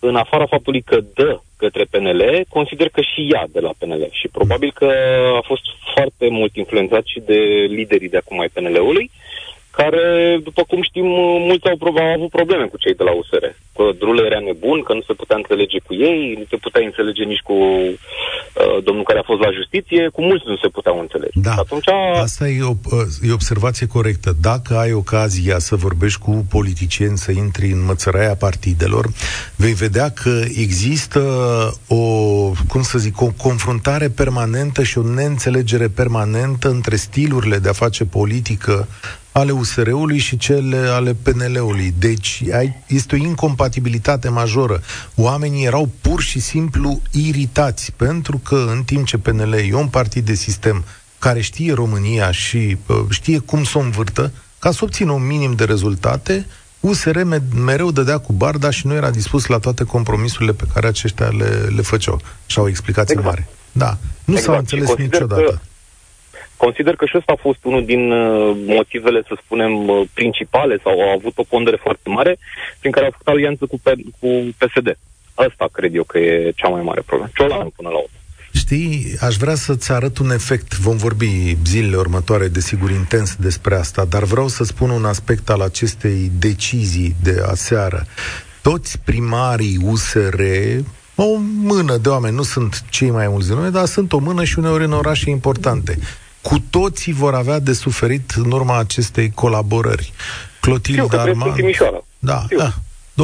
[0.00, 4.08] în afara faptului că dă către PNL, consider că și ea de la PNL.
[4.10, 4.92] Și probabil că
[5.36, 5.62] a fost
[5.94, 7.38] foarte mult influențat și de
[7.68, 9.10] liderii de acum ai PNL-ului,
[9.80, 10.04] care,
[10.48, 11.06] după cum știm,
[11.48, 13.44] mulți au, au avut probleme cu cei de la USR.
[13.76, 17.22] Că Drule era nebun, că nu se putea înțelege cu ei, nu se putea înțelege
[17.24, 21.38] nici cu uh, domnul care a fost la justiție, cu mulți nu se puteau înțelege.
[21.48, 21.88] Da, atunci...
[22.28, 24.30] asta e o, uh, e observație corectă.
[24.40, 29.04] Dacă ai ocazia să vorbești cu politicieni, să intri în mățăraia partidelor,
[29.56, 31.20] vei vedea că există
[31.88, 32.02] o,
[32.72, 38.04] cum să zic, o confruntare permanentă și o neînțelegere permanentă între stilurile de a face
[38.04, 38.88] politică
[39.38, 41.94] ale USR-ului și cele ale PNL-ului.
[41.98, 44.82] Deci ai, este o incompatibilitate majoră.
[45.14, 50.26] Oamenii erau pur și simplu iritați, pentru că în timp ce PNL e un partid
[50.26, 50.84] de sistem
[51.18, 55.52] care știe România și uh, știe cum să o învârtă, ca să obțină un minim
[55.52, 56.46] de rezultate,
[56.80, 57.22] USR
[57.64, 61.68] mereu dădea cu barda și nu era dispus la toate compromisurile pe care aceștia le,
[61.74, 62.20] le făceau.
[62.46, 63.34] Și au explicații exact.
[63.34, 63.48] mare.
[63.72, 63.96] Da.
[64.24, 64.52] Nu exact.
[64.52, 65.42] s-a înțeles niciodată.
[65.42, 65.58] Că
[66.64, 71.00] Consider că și ăsta a fost unul din uh, motivele, să spunem, uh, principale sau
[71.00, 72.38] au avut o pondere foarte mare
[72.80, 73.80] prin care au făcut alianță cu,
[74.20, 74.98] cu PSD.
[75.34, 77.30] Asta cred eu că e cea mai mare problemă.
[77.34, 78.18] Ciolan până la urmă.
[78.52, 80.78] Știi, aș vrea să-ți arăt un efect.
[80.78, 85.60] Vom vorbi zilele următoare, desigur, intens despre asta, dar vreau să spun un aspect al
[85.60, 88.06] acestei decizii de aseară.
[88.62, 90.40] Toți primarii USR,
[91.14, 94.44] o mână de oameni, nu sunt cei mai mulți din noi, dar sunt o mână
[94.44, 95.98] și uneori în orașe importante
[96.40, 100.12] cu toții vor avea de suferit în urma acestei colaborări.
[100.60, 101.54] Clotilde Armand...
[101.54, 102.04] Timișoara.
[102.18, 102.72] Da, da.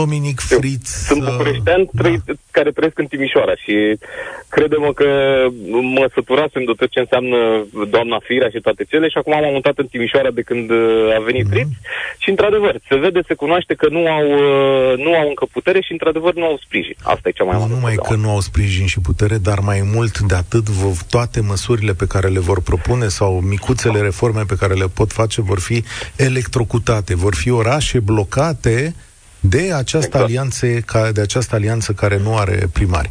[0.00, 0.88] Dominic Fritz...
[1.11, 2.09] Sunt uh, bucureștean da.
[2.50, 3.74] care trăiesc în Timișoara și
[4.48, 5.09] credem că
[5.96, 7.38] mă săturasem de tot ce înseamnă
[7.94, 11.20] doamna Firea și toate cele și acum m-am mutat în Timișoara de când uh, a
[11.28, 11.52] venit mm-hmm.
[11.52, 11.72] Fritz
[12.22, 15.92] și într-adevăr se vede, se cunoaște că nu au, uh, nu au încă putere și
[15.92, 16.96] într-adevăr nu au sprijin.
[17.02, 17.68] Asta e cea mai mare.
[17.68, 20.64] Nu numai că nu au sprijin și putere, dar mai mult de atât
[21.11, 25.40] toate măsurile pe care le vor propune sau micuțele reforme pe care le pot face
[25.40, 25.85] vor fi
[26.16, 28.94] electrocutate, vor fi orașe blocate
[29.48, 30.24] de această, exact.
[30.24, 30.66] alianță,
[31.12, 33.11] de această alianță care nu are primari.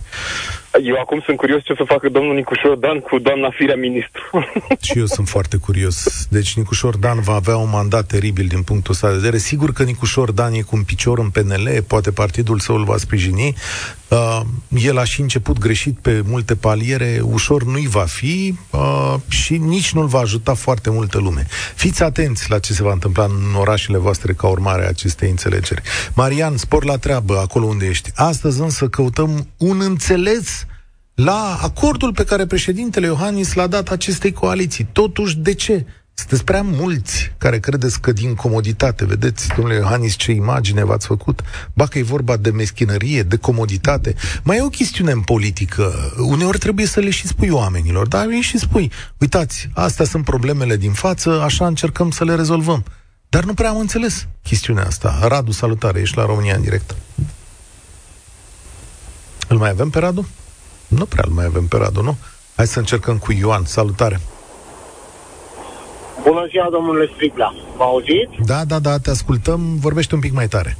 [0.82, 4.22] Eu acum sunt curios ce să facă domnul Nicușor Dan cu doamna Firea Ministru.
[4.86, 6.28] Și eu sunt foarte curios.
[6.30, 9.38] Deci Nicușor Dan va avea un mandat teribil din punctul ăsta de vedere.
[9.38, 12.98] Sigur că Nicușor Dan e cu un picior în PNL, poate partidul său îl va
[12.98, 13.56] sprijini.
[14.08, 19.58] Uh, el a și început greșit pe multe paliere, ușor nu-i va fi uh, și
[19.58, 21.48] nici nu-l va ajuta foarte multă lume.
[21.76, 25.82] Fiți atenți la ce se va întâmpla în orașele voastre ca urmare a acestei înțelegeri.
[26.14, 28.12] Marian, spor la treabă acolo unde ești.
[28.16, 30.63] Astăzi însă căutăm un înțeles
[31.16, 34.88] la acordul pe care președintele Iohannis l-a dat acestei coaliții.
[34.92, 35.86] Totuși, de ce?
[36.14, 41.42] Sunteți prea mulți care credeți că din comoditate, vedeți, domnule Iohannis, ce imagine v-ați făcut,
[41.74, 44.16] ba că e vorba de meschinărie, de comoditate.
[44.44, 46.14] Mai e o chestiune în politică.
[46.18, 50.78] Uneori trebuie să le și spui oamenilor, dar îi și spui, uitați, astea sunt problemele
[50.78, 52.84] din față, așa încercăm să le rezolvăm.
[53.30, 55.20] Dar nu prea am înțeles chestiunea asta.
[55.28, 56.96] Radu, salutare, ești la România în direct.
[59.48, 60.28] Îl mai avem pe Radu?
[60.98, 62.16] Nu prea îl mai avem pe Radu, nu?
[62.56, 63.64] Hai să încercăm cu Ioan.
[63.66, 64.20] Salutare!
[66.24, 67.54] Bună ziua, domnule Stribla.
[67.78, 68.36] Mă auziți?
[68.46, 69.60] Da, da, da, te ascultăm.
[69.80, 70.78] Vorbește un pic mai tare.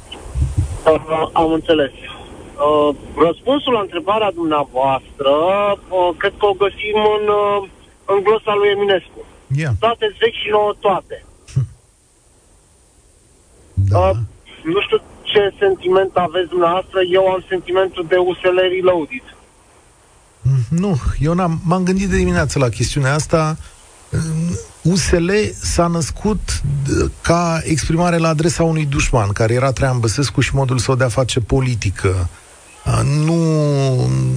[0.86, 1.90] Uh, am înțeles.
[1.90, 2.94] Uh,
[3.26, 5.32] răspunsul la întrebarea dumneavoastră,
[5.88, 7.68] uh, cred că o găsim în, uh,
[8.12, 9.20] în glosa lui Eminescu.
[9.56, 9.72] Yeah.
[9.78, 11.24] Toate vechi și nouă toate.
[13.90, 13.98] Da.
[13.98, 14.16] Uh,
[14.62, 19.26] nu știu ce sentiment aveți dumneavoastră, eu am sentimentul de USL Reloaded.
[20.46, 23.56] Mm, nu, eu n-am, m-am gândit de dimineață la chestiunea asta.
[24.82, 25.30] USL
[25.60, 26.62] s-a născut
[27.20, 31.08] ca exprimare la adresa unui dușman, care era Traian Băsescu și modul său de a
[31.08, 32.28] face politică.
[33.24, 33.38] Nu,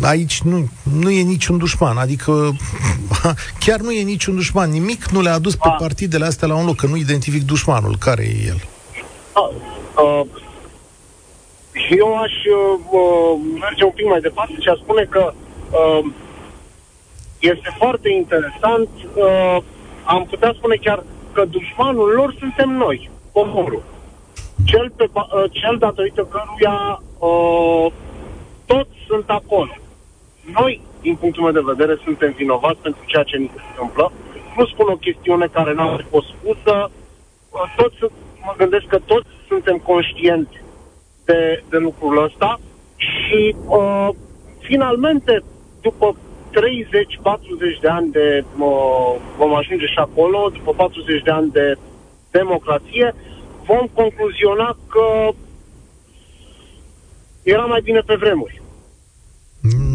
[0.01, 2.55] aici nu, nu e niciun dușman, adică
[3.65, 4.69] chiar nu e niciun dușman.
[4.69, 7.97] Nimic nu le-a adus pe partidele astea la un loc, că nu identific dușmanul.
[7.99, 8.61] Care e el?
[9.35, 9.55] Uh,
[10.03, 10.25] uh,
[11.99, 15.46] eu aș uh, merge un pic mai departe și aș spune că uh,
[17.39, 18.89] este foarte interesant.
[19.15, 19.57] Uh,
[20.05, 23.83] am putea spune chiar că dușmanul lor suntem noi, poporul.
[24.65, 27.91] Cel, pe, uh, cel datorită căruia uh,
[28.65, 29.71] toți sunt acolo.
[30.59, 34.11] Noi, din punctul meu de vedere, suntem vinovați pentru ceea ce ni se întâmplă.
[34.57, 36.91] Nu spun o chestiune care n-a fost spusă.
[37.49, 38.13] Uh, toți,
[38.45, 40.61] mă gândesc că toți suntem conștienți
[41.25, 42.59] de, de lucrul ăsta
[42.95, 44.09] și uh,
[44.59, 45.43] finalmente,
[45.89, 51.77] după 30-40 de ani de uh, vom ajunge și acolo, după 40 de ani de
[52.31, 53.15] democrație,
[53.67, 55.05] vom concluziona că
[57.43, 58.61] era mai bine pe vremuri.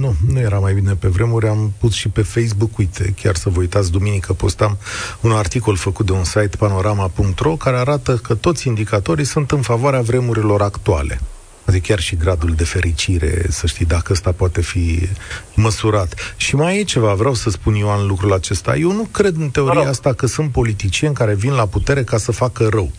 [0.02, 1.46] Nu, nu era mai bine pe vremuri.
[1.48, 4.78] Am pus și pe Facebook, uite, chiar să vă uitați, duminică postam
[5.20, 10.00] un articol făcut de un site panorama.ro care arată că toți indicatorii sunt în favoarea
[10.00, 11.20] vremurilor actuale.
[11.64, 15.08] Adică chiar și gradul de fericire, să știi dacă ăsta poate fi
[15.54, 16.34] măsurat.
[16.36, 18.76] Și mai e ceva, vreau să spun eu în lucrul acesta.
[18.76, 22.32] Eu nu cred în teoria asta că sunt politicieni care vin la putere ca să
[22.32, 22.90] facă rău.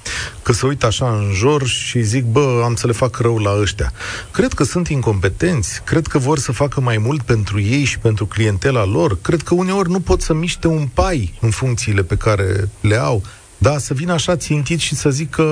[0.42, 3.60] Că să uit așa în jur și zic, bă, am să le fac rău la
[3.60, 3.92] ăștia.
[4.32, 8.26] Cred că sunt incompetenți, cred că vor să facă mai mult pentru ei și pentru
[8.26, 9.22] clientela lor.
[9.22, 13.24] Cred că uneori nu pot să miște un pai în funcțiile pe care le au.
[13.68, 15.48] Da, să vină așa țintit și să zic că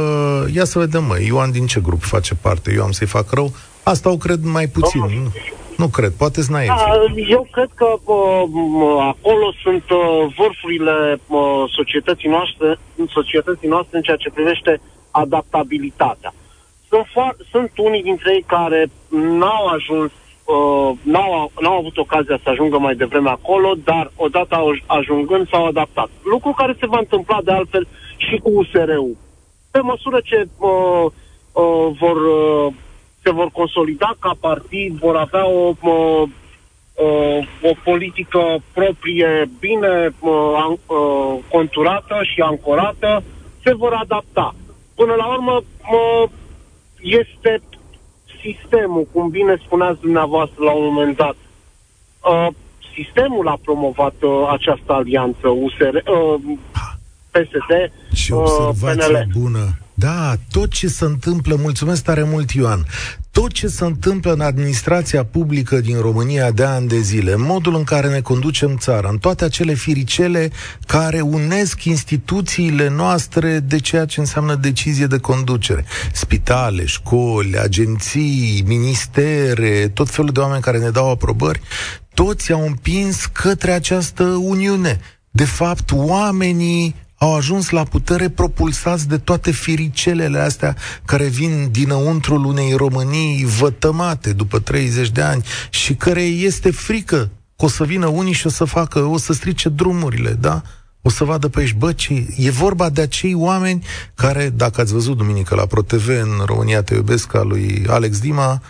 [0.54, 3.54] ia să vedem, mă, Ioan din ce grup face parte, eu am să-i fac rău.
[3.84, 5.02] Asta o cred mai puțin.
[5.02, 5.32] Nu,
[5.78, 6.68] nu cred, poate naiv.
[6.68, 6.86] Da,
[7.28, 14.18] eu cred că uh, acolo sunt uh, vârfurile uh, societății, noastre, societății noastre în ceea
[14.18, 16.34] ce privește adaptabilitatea.
[16.90, 18.90] Sunt, fo- sunt unii dintre ei care
[19.40, 20.12] n-au ajuns,
[20.46, 26.10] uh, n-au, n-au avut ocazia să ajungă mai devreme acolo, dar odată ajungând s-au adaptat.
[26.24, 29.18] Lucru care se va întâmpla de altfel și cu USR-ul.
[29.72, 31.06] Pe măsură ce uh,
[31.52, 32.74] uh, vor, uh,
[33.24, 36.24] se vor consolida ca partid, vor avea o, uh,
[36.96, 43.24] uh, o politică proprie bine uh, uh, conturată și ancorată,
[43.64, 44.56] se vor adapta.
[44.96, 46.30] Până la urmă, uh,
[47.02, 47.62] este
[48.42, 51.36] sistemul, cum bine spuneați dumneavoastră la un moment dat.
[52.32, 52.48] Uh,
[52.96, 56.42] sistemul a promovat uh, această alianță USR, uh,
[57.32, 57.72] PSD,
[58.14, 59.40] Și observație uh, PNL.
[59.40, 62.86] bună, Da, tot ce se întâmplă, mulțumesc tare mult, Ioan,
[63.32, 67.84] tot ce se întâmplă în administrația publică din România de ani de zile, modul în
[67.84, 70.52] care ne conducem țara, în toate acele firicele
[70.88, 75.86] care unesc instituțiile noastre de ceea ce înseamnă decizie de conducere.
[76.14, 81.62] Spitale, școli, agenții, ministere, tot felul de oameni care ne dau aprobări,
[82.14, 85.00] toți au împins către această uniune.
[85.32, 92.46] De fapt, oamenii au ajuns la putere propulsați de toate firicelele astea care vin dinăuntrul
[92.46, 98.08] unei Românii vătămate după 30 de ani și care este frică că o să vină
[98.08, 100.62] unii și o să facă, o să strice drumurile, da?
[101.02, 102.28] O să vadă pe aici, bă, ce...
[102.38, 106.94] e vorba de acei oameni care, dacă ați văzut duminică la ProTV în România Te
[106.94, 108.62] Iubesc, a lui Alex Dima,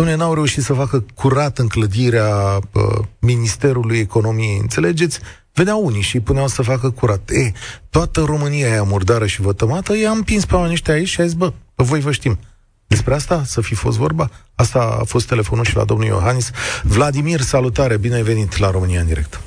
[0.00, 2.82] Dom'le, n-au reușit să facă curat în clădirea uh,
[3.18, 5.20] Ministerului Economiei, înțelegeți?
[5.54, 7.30] Vedeau unii și îi puneau să facă curat.
[7.30, 7.52] E,
[7.90, 11.34] toată România aia murdară și vătămată, i-a împins pe oamenii ăștia aici și a zis,
[11.34, 12.38] bă, pe voi vă știm.
[12.86, 14.30] Despre asta să fi fost vorba?
[14.54, 16.50] Asta a fost telefonul și la domnul Iohannis.
[16.82, 19.40] Vladimir, salutare, bine ai venit la România în direct.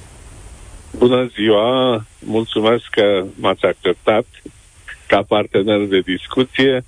[0.98, 4.26] Bună ziua, mulțumesc că m-ați acceptat
[5.08, 6.86] ca partener de discuție.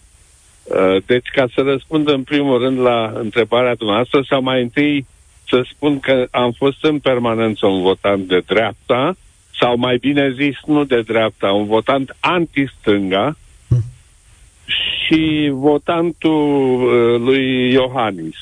[0.64, 5.06] Uh, deci, ca să răspund în primul rând la întrebarea dumneavoastră, sau mai întâi
[5.50, 9.16] să spun că am fost în permanență un votant de dreapta,
[9.60, 13.38] sau mai bine zis, nu de dreapta, un votant anti-stânga
[15.06, 18.38] și votantul uh, lui Iohannis.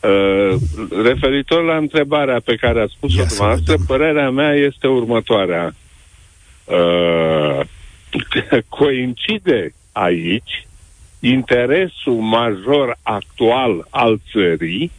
[0.00, 0.54] Uh,
[1.02, 5.74] referitor la întrebarea pe care a spus-o dumneavoastră, părerea mea este următoarea.
[6.64, 7.60] Uh,
[8.78, 10.66] coincide aici
[11.20, 14.90] interesul major actual al țării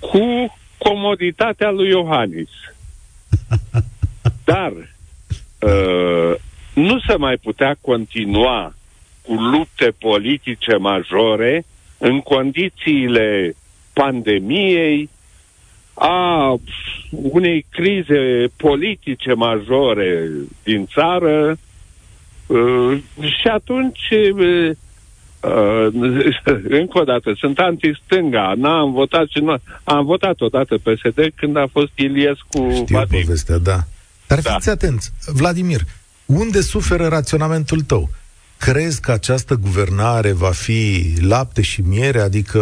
[0.00, 2.50] cu comoditatea lui Iohannis.
[4.44, 6.34] Dar uh,
[6.74, 8.74] nu se mai putea continua
[9.22, 11.64] cu lupte politice majore
[11.98, 13.54] în condițiile
[13.92, 15.10] pandemiei,
[15.94, 16.54] a
[17.10, 20.28] unei crize politice majore
[20.62, 21.58] din țară
[22.46, 22.98] uh,
[23.40, 24.70] și atunci uh,
[25.40, 25.86] Uh,
[26.80, 31.66] încă o dată, sunt anti-stânga, n-am votat și nu, am votat odată PSD când a
[31.72, 33.20] fost Iliescu Știu Vadim.
[33.20, 33.78] povestea, da.
[34.26, 34.52] Dar da.
[34.52, 35.80] fiți atenți, Vladimir,
[36.26, 38.08] unde suferă raționamentul tău?
[38.58, 42.20] Crezi că această guvernare va fi lapte și miere?
[42.20, 42.60] Adică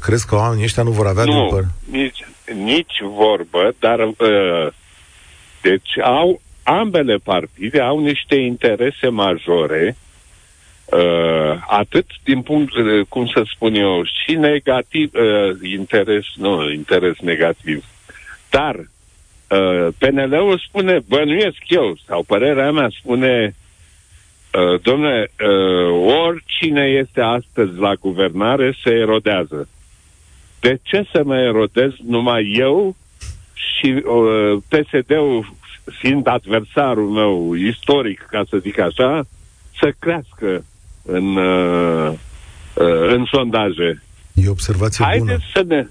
[0.00, 1.72] crezi că oamenii ăștia nu vor avea nu, după?
[1.90, 2.26] nici,
[2.64, 4.72] nici vorbă, dar uh,
[5.62, 9.96] deci au ambele partide au niște interese majore
[10.86, 17.18] Uh, atât din punct, uh, cum să spun eu, și negativ, uh, interes, nu, interes
[17.20, 17.84] negativ.
[18.50, 23.54] Dar uh, PNL-ul spune, bănuiesc eu, sau părerea mea spune,
[24.52, 29.68] uh, domne, uh, oricine este astăzi la guvernare se erodează.
[30.60, 32.96] De ce să mă erodez numai eu
[33.54, 35.54] și uh, PSD-ul
[35.98, 39.26] fiind adversarul meu istoric, ca să zic așa,
[39.80, 40.64] să crească
[41.06, 42.12] în, uh,
[42.74, 44.02] uh, în sondaje.
[44.34, 45.38] E o observație Haideți bună.
[45.54, 45.86] să ne...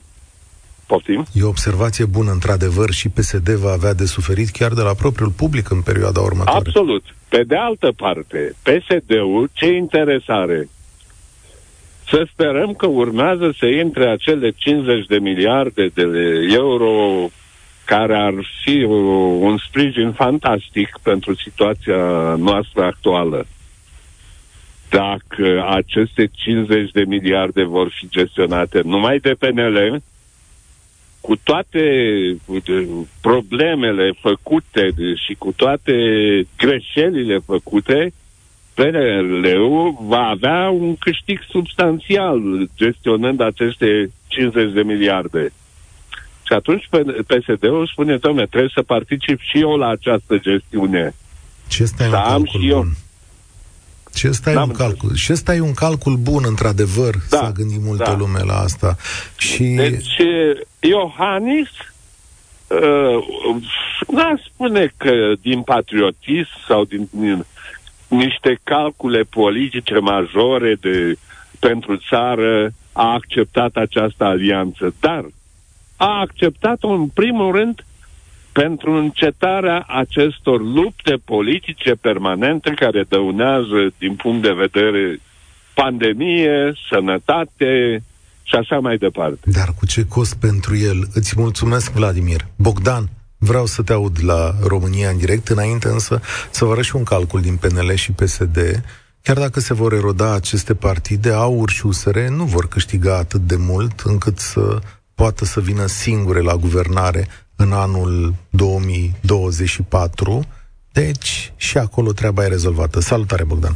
[0.88, 1.25] Poftim?
[1.34, 5.30] E o observație bună, într-adevăr, și PSD va avea de suferit chiar de la propriul
[5.30, 6.60] public în perioada următoare.
[6.67, 7.04] Absolut.
[7.30, 10.69] Pe de altă parte, PSD-ul, ce interesare?
[12.10, 16.04] Să sperăm că urmează să intre acele 50 de miliarde de
[16.54, 16.91] euro
[17.86, 18.84] care ar fi
[19.39, 23.45] un sprijin fantastic pentru situația noastră actuală
[24.95, 30.01] dacă aceste 50 de miliarde vor fi gestionate numai de PNL,
[31.21, 31.81] cu toate
[33.21, 34.93] problemele făcute
[35.25, 35.93] și cu toate
[36.58, 38.13] greșelile făcute,
[38.73, 42.39] PNL-ul va avea un câștig substanțial
[42.75, 45.53] gestionând aceste 50 de miliarde.
[46.43, 46.89] Și atunci
[47.27, 51.15] PSD-ul spune, domnule, trebuie să particip și eu la această gestiune.
[51.67, 52.77] Ce stai să am și eu.
[52.77, 52.93] Bun.
[54.15, 55.15] Și ăsta, e un calcul.
[55.15, 58.15] și ăsta e un calcul bun, într-adevăr, da, s-a gândit multă da.
[58.15, 58.95] lume la asta.
[59.38, 59.63] Și...
[59.63, 60.17] Deci,
[60.80, 61.69] Iohannis
[62.67, 63.25] uh,
[64.08, 67.46] n-a spune că din patriotism sau din, din
[68.08, 71.15] niște calcule politice majore de,
[71.60, 75.25] pentru țară a acceptat această alianță, dar
[75.98, 77.85] a acceptat-o în primul rând
[78.62, 85.19] pentru încetarea acestor lupte politice permanente care dăunează din punct de vedere
[85.73, 88.03] pandemie, sănătate
[88.43, 89.39] și așa mai departe.
[89.43, 91.08] Dar cu ce cost pentru el?
[91.13, 92.41] Îți mulțumesc, Vladimir.
[92.56, 93.03] Bogdan,
[93.37, 97.03] vreau să te aud la România în direct, înainte însă să vă arăt și un
[97.03, 98.58] calcul din PNL și PSD
[99.21, 103.56] chiar dacă se vor eroda aceste partide, AUR și USR nu vor câștiga atât de
[103.56, 104.79] mult încât să
[105.15, 110.43] poată să vină singure la guvernare în anul 2024.
[110.91, 112.99] Deci, și acolo treaba e rezolvată.
[112.99, 113.75] Salutare, Bogdan!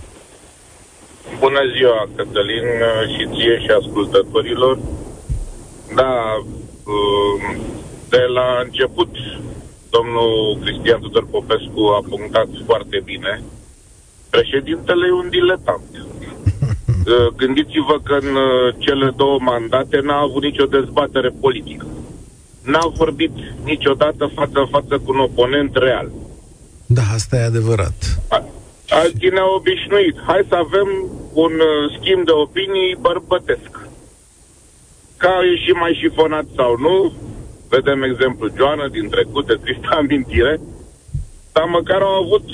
[1.40, 2.68] Bună ziua, Cătălin,
[3.14, 4.80] și ție și ascultătorilor.
[5.96, 6.14] Da,
[6.96, 7.62] um,
[8.10, 9.16] de la început,
[9.90, 13.42] domnul Cristian Tudor Popescu a punctat foarte bine.
[14.30, 15.92] Președintele e un diletant.
[17.00, 21.86] Uh, gândiți-vă că în uh, cele două mandate n-a avut nicio dezbatere politică.
[22.64, 23.32] N-a vorbit
[23.64, 26.12] niciodată față în față cu un oponent real.
[26.86, 28.20] Da, asta e adevărat.
[28.90, 30.16] Alții ne-au obișnuit.
[30.28, 30.90] Hai să avem
[31.34, 33.72] un uh, schimb de opinii bărbătesc.
[35.18, 37.14] Ca a ieșit mai șifonat sau nu,
[37.70, 40.60] vedem exemplu Joana din trecut, de tristă amintire,
[41.52, 42.46] dar măcar au avut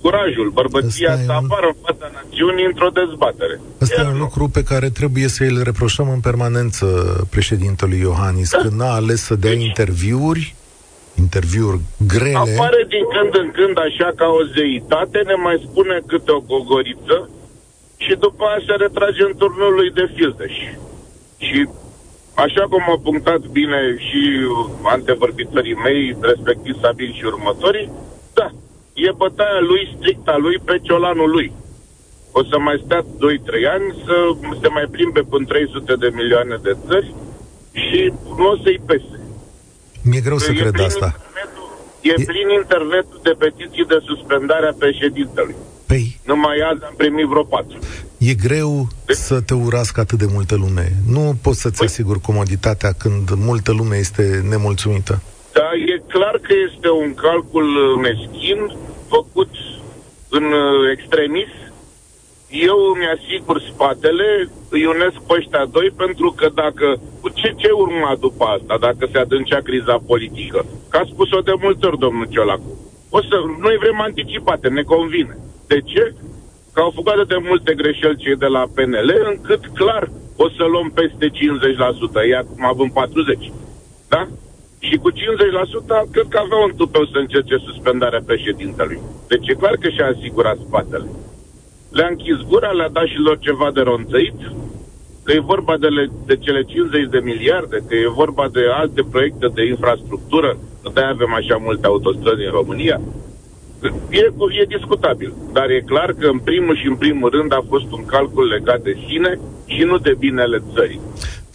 [0.00, 1.74] curajul, bărbăția să apară un...
[1.76, 3.60] în fața națiunii într-o dezbatere.
[3.80, 6.86] Asta e un lucru pe care trebuie să îl reproșăm în permanență
[7.30, 8.58] președintelui Iohannis, da.
[8.58, 10.54] când n-a ales să dea deci, interviuri
[11.18, 11.80] interviuri
[12.12, 12.54] grele.
[12.54, 17.30] Apare din când în când așa ca o zeitate, ne mai spune câte o gogoriță
[18.04, 20.56] și după aia se retrage în turnul lui de fildeș.
[21.46, 21.68] Și
[22.44, 24.22] așa cum au punctat bine și
[24.82, 27.90] antevorbitorii mei, respectiv Sabin și următorii,
[28.34, 28.48] da,
[29.06, 31.52] e bătaia lui, stricta lui, pe ciolanul lui.
[32.38, 33.06] O să mai stea 2-3
[33.76, 34.16] ani să
[34.60, 37.14] se mai plimbe până 300 de milioane de țări
[37.72, 39.16] și nu o să-i pese.
[40.02, 41.08] Mi-e greu să cred asta.
[42.00, 45.54] E, e plin internetul de petiții de suspendare a președintelui.
[45.86, 46.20] Păi...
[46.24, 47.78] Numai azi am primit vreo patru.
[48.18, 49.12] E greu de?
[49.12, 50.92] să te urască atât de multă lume.
[51.06, 51.86] Nu poți să-ți păi...
[51.86, 55.22] asiguri comoditatea când multă lume este nemulțumită.
[55.52, 57.68] Da, e clar că este un calcul
[58.02, 58.76] meschin
[59.08, 59.50] făcut
[60.28, 61.48] în uh, extremis
[62.50, 67.00] eu îmi asigur spatele, îi unesc pe ăștia doi, pentru că dacă...
[67.34, 70.66] Ce, ce urma după asta, dacă se adâncea criza politică?
[70.90, 72.72] Că a spus-o de multe ori domnul Ciolacu.
[73.10, 75.36] O să, noi vrem anticipate, ne convine.
[75.66, 76.14] De ce?
[76.72, 80.90] Că au făcut de multe greșeli cei de la PNL, încât clar o să luăm
[80.90, 82.92] peste 50%, iar acum avem
[83.50, 83.52] 40%.
[84.08, 84.28] Da?
[84.78, 85.14] Și cu 50%
[86.12, 89.00] cred că avea un tupeu să încerce suspendarea președintelui.
[89.28, 91.08] Deci e clar că și-a asigurat spatele
[91.88, 94.38] le-a închis gura, le-a dat și lor ceva de ronțăit,
[95.24, 99.02] că e vorba de, le, de cele 50 de miliarde, că e vorba de alte
[99.10, 103.00] proiecte de infrastructură, că de avem așa multe autostrăzi în România.
[104.10, 107.92] E, e discutabil, dar e clar că în primul și în primul rând a fost
[107.92, 111.00] un calcul legat de sine și nu de binele țării.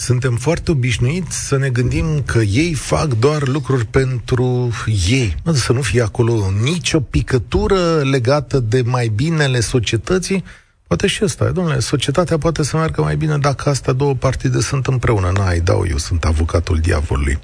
[0.03, 4.69] Suntem foarte obișnuiți să ne gândim că ei fac doar lucruri pentru
[5.09, 5.35] ei.
[5.53, 6.33] Să nu fie acolo
[6.63, 10.43] nicio picătură legată de mai binele societății.
[10.87, 14.87] Poate și ăsta, domnule, societatea poate să meargă mai bine dacă astea două partide sunt
[14.87, 15.31] împreună.
[15.37, 17.39] N-ai, dau, eu sunt avocatul diavolului.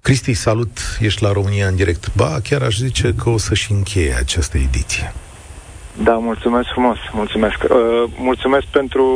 [0.00, 2.14] Cristi, salut, ești la România în direct.
[2.14, 5.14] Ba, chiar aș zice că o să-și încheie această ediție.
[6.02, 7.62] Da, mulțumesc frumos, mulțumesc.
[7.62, 9.06] Uh, mulțumesc pentru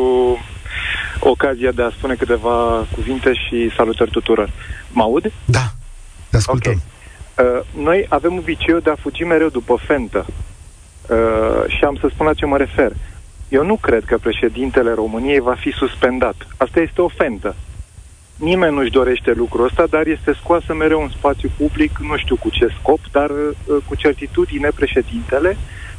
[1.20, 4.50] ocazia de a spune câteva cuvinte și salutări tuturor.
[4.90, 5.32] Mă aud?
[5.44, 5.72] Da,
[6.30, 6.72] te ascultăm.
[6.72, 7.56] Okay.
[7.56, 10.26] Uh, noi avem obiceiul de a fugi mereu după fentă.
[11.08, 12.92] Uh, și am să spun la ce mă refer.
[13.48, 16.46] Eu nu cred că președintele României va fi suspendat.
[16.56, 17.54] Asta este o fentă.
[18.36, 22.48] Nimeni nu-și dorește lucrul ăsta, dar este scoasă mereu în spațiu public, nu știu cu
[22.50, 25.56] ce scop, dar uh, cu certitudine președintele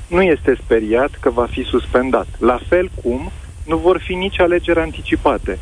[0.07, 2.27] nu este speriat că va fi suspendat.
[2.39, 3.31] La fel cum
[3.65, 5.59] nu vor fi nici alegeri anticipate.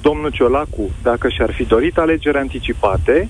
[0.00, 3.28] Domnul Ciolacu, dacă și-ar fi dorit alegeri anticipate,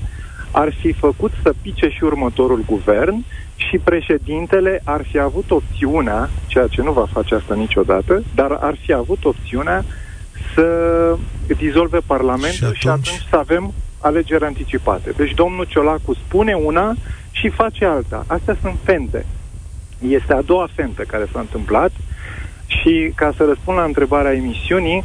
[0.51, 3.25] ar fi făcut să pice și următorul guvern
[3.57, 8.77] și președintele ar fi avut opțiunea, ceea ce nu va face asta niciodată, dar ar
[8.85, 9.85] fi avut opțiunea
[10.55, 11.17] să
[11.57, 15.11] dizolve Parlamentul și atunci, și atunci să avem alegeri anticipate.
[15.17, 16.95] Deci domnul Ciolacu spune una
[17.31, 18.25] și face alta.
[18.27, 19.27] Astea sunt fente.
[20.09, 21.91] Este a doua fentă care s-a întâmplat
[22.81, 25.05] și ca să răspund la întrebarea emisiunii,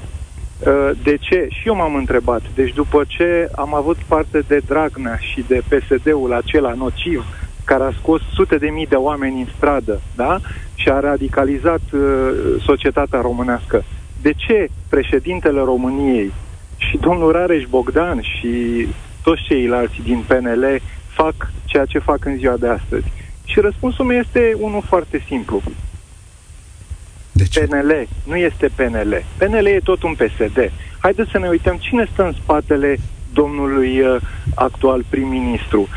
[0.60, 1.48] uh, de ce?
[1.50, 2.42] Și eu m-am întrebat.
[2.56, 7.26] Deci după ce am avut parte de Dragnea și de PSD-ul acela nociv,
[7.64, 10.40] care a scos sute de mii de oameni în stradă, da?
[10.76, 12.00] Și a radicalizat uh,
[12.66, 13.84] societatea românească.
[14.22, 16.34] De ce președintele României
[16.78, 18.88] și domnul Rareș Bogdan și
[19.24, 23.12] toți ceilalți din PNL fac ceea ce fac în ziua de astăzi?
[23.46, 25.62] Și răspunsul meu este unul foarte simplu.
[27.32, 27.60] De ce?
[27.60, 29.24] PNL, nu este PNL.
[29.38, 30.72] PNL e tot un PSD.
[31.00, 32.98] Haideți să ne uităm cine stă în spatele
[33.34, 34.22] domnului uh,
[34.56, 35.88] actual prim-ministru.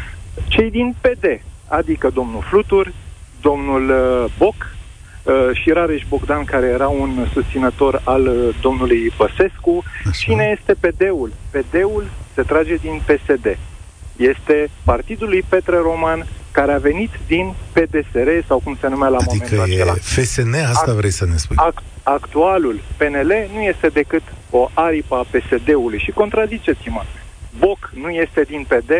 [0.48, 2.92] Cei din PD, adică domnul Flutur,
[3.40, 4.54] domnul uh, Boc,
[5.22, 9.82] uh, și Rareș Bogdan, care era un susținător al uh, domnului Băsescu.
[9.98, 10.10] Așa.
[10.18, 11.32] Cine este PD-ul?
[11.50, 12.04] PD-ul
[12.34, 13.58] se trage din PSD.
[14.16, 16.26] Este partidul lui Petre Roman,
[16.58, 19.94] care a venit din PDSR sau cum se numea la adică momentul acela.
[19.94, 21.56] FSN, asta Act, vrei să ne spui?
[21.58, 27.02] Act, actualul PNL nu este decât o aripă a PSD-ului și contraziceți-mă.
[27.58, 28.90] Boc nu este din PD,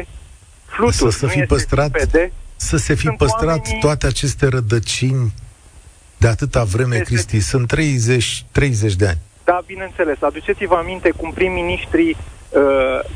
[0.64, 3.80] Flutur să, să fi păstrat, PD, să se fi păstrat oamenii...
[3.80, 5.32] toate aceste rădăcini
[6.16, 7.04] de atâta vreme, este...
[7.04, 7.40] Cristi.
[7.40, 9.18] Sunt 30, 30 de ani.
[9.44, 10.16] Da, bineînțeles.
[10.20, 12.60] Aduceți-vă aminte cum prim-ministrii uh,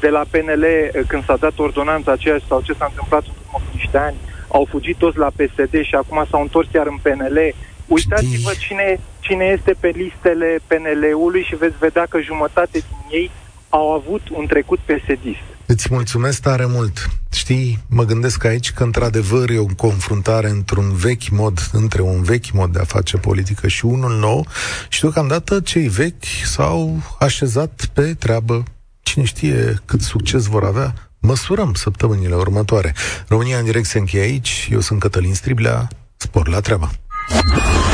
[0.00, 3.64] de la PNL, uh, când s-a dat ordonanța aceea sau ce s-a întâmplat în urmă
[3.64, 4.16] cu niște ani,
[4.48, 7.38] au fugit toți la PSD și acum s-au întors chiar în PNL.
[7.86, 13.30] Uitați-vă cine, cine este pe listele PNL-ului și veți vedea că jumătate din ei
[13.68, 15.24] au avut un trecut PSD.
[15.66, 17.08] Îți mulțumesc tare mult.
[17.32, 22.50] Știi, mă gândesc aici că într-adevăr e o confruntare într-un vechi mod, între un vechi
[22.52, 24.46] mod de a face politică și unul nou
[24.88, 28.62] și deocamdată cei vechi s-au așezat pe treabă.
[29.02, 32.94] Cine știe cât succes vor avea, măsurăm săptămânile următoare.
[33.28, 34.68] România în direct se încheie aici.
[34.72, 35.88] Eu sunt Cătălin Striblea.
[36.16, 36.90] Spor la treabă.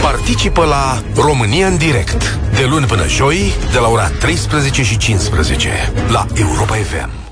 [0.03, 5.93] Participă la România în direct de luni până joi de la ora 13 și 15
[6.09, 7.24] la Europa FM.